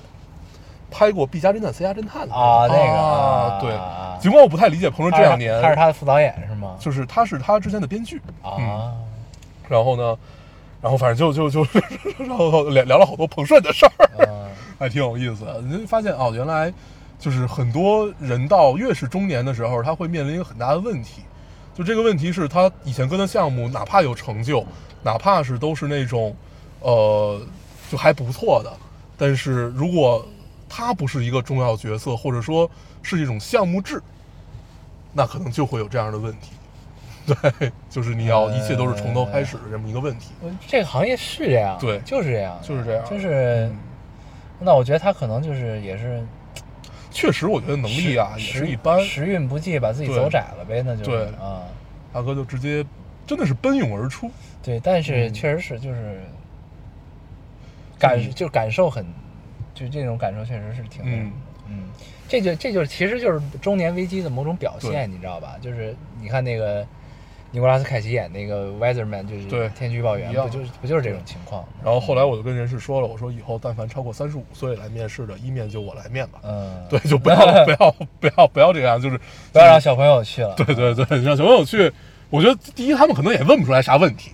[0.90, 2.34] 拍过《B 加侦探》《C 加侦探》的。
[2.34, 4.18] 啊那个啊，啊对啊。
[4.22, 6.78] 尽管我不太理解彭顺这两年，他是他的副导演是吗？
[6.80, 8.70] 就是他是他之前的编剧，嗯。
[8.70, 8.94] 啊，
[9.68, 10.18] 然后呢，
[10.82, 11.80] 然后反正就就就
[12.24, 14.50] 然后聊聊了好多彭顺的事儿，嗯
[14.80, 15.44] 还挺有意思。
[15.46, 15.62] 的。
[15.62, 16.72] 你就发现哦，原来
[17.20, 21.24] 就是很多人到越是中年的时候，他会面临一个很大的问题，
[21.74, 24.66] 就这个问题是他以前跟的项目，哪怕有成就，
[25.02, 26.36] 哪怕是都是那种
[26.82, 27.42] 呃
[27.90, 28.72] 就还不错的，
[29.18, 30.26] 但是如果
[30.70, 32.70] 他不是一个重要角色，或者说
[33.02, 34.02] 是一种项目制，
[35.14, 36.52] 那可能就会有这样的问题。
[37.26, 40.32] 对，就是你要一切都是从头开始的这么一个问题。
[40.42, 43.78] 我这个行业是这样，对就是这样，就是这样就是嗯，
[44.60, 46.22] 那我觉得他可能就是也是
[47.14, 49.00] 确实，我觉得能力啊也是一般。
[49.02, 51.64] 时运不济，把自己走窄了呗，那就是对啊，
[52.12, 52.84] 大哥就直接
[53.26, 54.30] 真的是奔涌而出。
[54.62, 56.20] 对，但是嗯确实是就是
[58.00, 59.06] 感嗯就感受很，
[59.74, 61.32] 就这种感受确实是挺嗯
[61.70, 61.84] 嗯，
[62.28, 65.56] 这就这就是其实就是中年危机的某种表现，你知道吧？
[65.62, 66.86] 就是你看那个
[67.54, 71.64] 尼古拉斯凯奇演那个 Weatherman，就是对天气预报员，不就是不就是这种情况？
[71.84, 76.40] 然后后来我就跟人事说了，我说以后但凡超过三十五岁来面试的，一面就我来面吧。
[76.42, 79.20] 嗯， 对，就不要不要不要不要这样，就是
[79.54, 80.56] 不要让小朋友去了。
[80.56, 81.94] 对对对，让小朋友去。
[82.32, 84.32] 我觉得第一，他们可能也问不出来啥问题，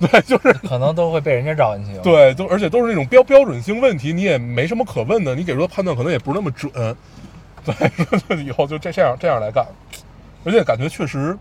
[0.00, 1.96] 对，就是可能都会被人家绕进去。
[2.02, 6.72] 对，都而且都是那种标标准性问题，你也没什么可问的，你给出的判断可能也不是那么准。
[7.64, 9.64] 对，以后就这这样这样来干，
[10.44, 11.38] 而且感觉确实，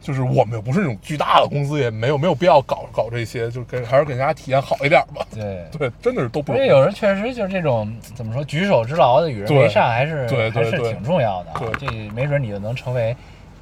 [0.00, 5.26] 就是我们又不是那种巨大的公司，也没有没有必要搞搞这些，就给还是给大家体验好一点吧。
[5.32, 5.64] 对。
[5.78, 6.66] 对，真的是都不容易。
[6.66, 11.60] 有人确实就是这种怎么说举手之劳的与人对为善，还是对对还是挺重要的、啊。
[11.60, 13.14] 对这没准你就能成为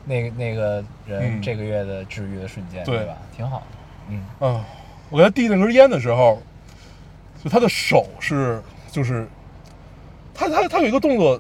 [0.05, 3.16] 那个那个人嗯这个月的治愈的瞬间，对吧？
[3.36, 3.64] 挺好的。
[4.11, 4.64] 嗯，啊，
[5.11, 6.41] 我给他递那根烟的时候，
[7.43, 9.28] 就他的手是就是，
[10.32, 11.39] 他他他有一个动作，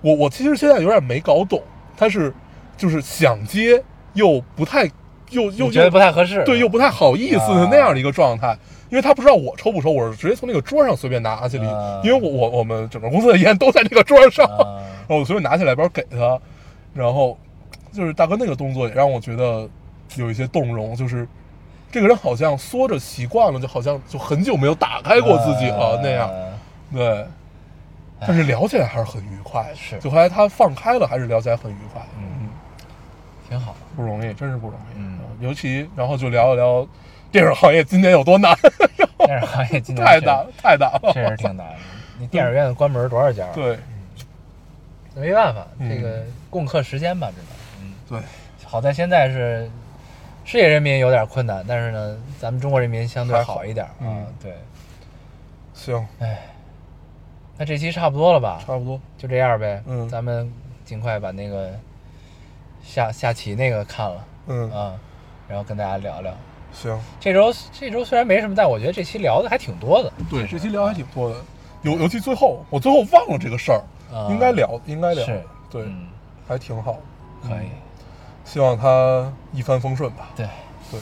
[0.00, 1.60] 我我其实现在有点没搞懂，
[1.96, 2.32] 他是
[2.76, 3.82] 就是想接
[4.14, 4.84] 又不太
[5.30, 6.42] 又又觉得不太合适？
[6.44, 7.68] 对又不太好意思的啊。
[7.70, 8.56] 那样的一个状态。
[8.90, 12.00] 因为他不知道我抽不抽，我是直接从那个桌上随便拿起来，啊。
[12.04, 14.78] 因为我我我们整个公司的烟都在那个桌上，啊。
[15.08, 16.38] 然后我随便拿起来包给他，
[16.92, 17.36] 然后
[17.90, 19.68] 就是大哥那个动作也让我觉得
[20.14, 21.26] 有一些动容，就是
[21.90, 26.00] 这个人好像缩着习惯了，就好像就很久没有打开过自己了、啊。
[26.00, 26.30] 那样，
[26.92, 27.26] 对。
[28.20, 29.98] 但是聊起来还是很愉快，是。
[29.98, 32.48] 就后来他放开了，还是聊起来很愉快，嗯，
[33.48, 33.74] 挺好。
[33.96, 36.86] 不容易，真是不容易，嗯尤其然后就聊一聊
[37.30, 38.56] 电影行业今年有多难，
[39.26, 41.76] 电影行业今年太难太难了，确实挺难的。
[42.18, 43.76] 你电影院关门多少家？，对
[45.14, 47.88] 没办法，嗯这个共克时间吧，只能。
[47.88, 48.20] 嗯，对，
[48.64, 49.68] 好在现在是
[50.44, 53.92] 世界人民有点困难，但是呢，咱们中国人民相对好好一点啊。
[54.00, 54.54] 嗯对，
[55.74, 56.38] 行，哎
[57.56, 58.60] 那这期差不多了吧？
[58.66, 59.80] 差不多，就这样呗。
[59.86, 60.50] 嗯咱们
[60.84, 61.70] 尽快把那个
[62.84, 64.94] 下下棋那个看了嗯，啊，
[65.48, 66.32] 然后跟大家聊聊。
[66.72, 70.12] 行，这周这周虽然没什么，但我觉得这期聊的还挺多的。
[70.30, 71.36] 对，这期聊还挺多的，
[71.82, 73.80] 尤尤其最后，我最后忘了这个事儿，
[74.12, 76.08] 啊应该聊，应该聊是，对，嗯，
[76.46, 76.98] 还挺好，
[77.42, 77.68] 可以。
[78.44, 80.30] 希望他一帆风顺吧。
[80.36, 80.46] 对，
[80.90, 81.00] 对，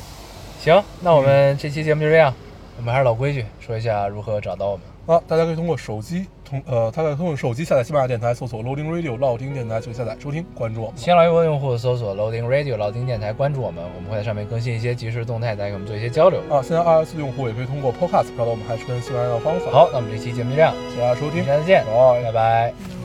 [0.61, 2.33] 行，那我们这期节目就这样。
[2.79, 5.17] 我们还是老规矩，说一下如何找到我们。
[5.17, 10.97] 啊，大家可以通过手机通呃，大家可以通过手机下载喜马拉雅电台，搜索 Loading Radio 老丁电台就下载收听，关注我们。
[10.99, 16.41] 新浪微博用户搜索 Loading Radio 老丁电台，关注我们，我们会在上面更新一些即时动态，再给我们做一些交流。
[16.51, 19.71] 啊，现在 iOS 用户也可以通过 Podcast 找到我们，还是跟喜马拉雅的方法。
[19.71, 21.85] 好，那我们这期节目就这样，谢谢大家收听，下次见，
[22.23, 23.02] 拜拜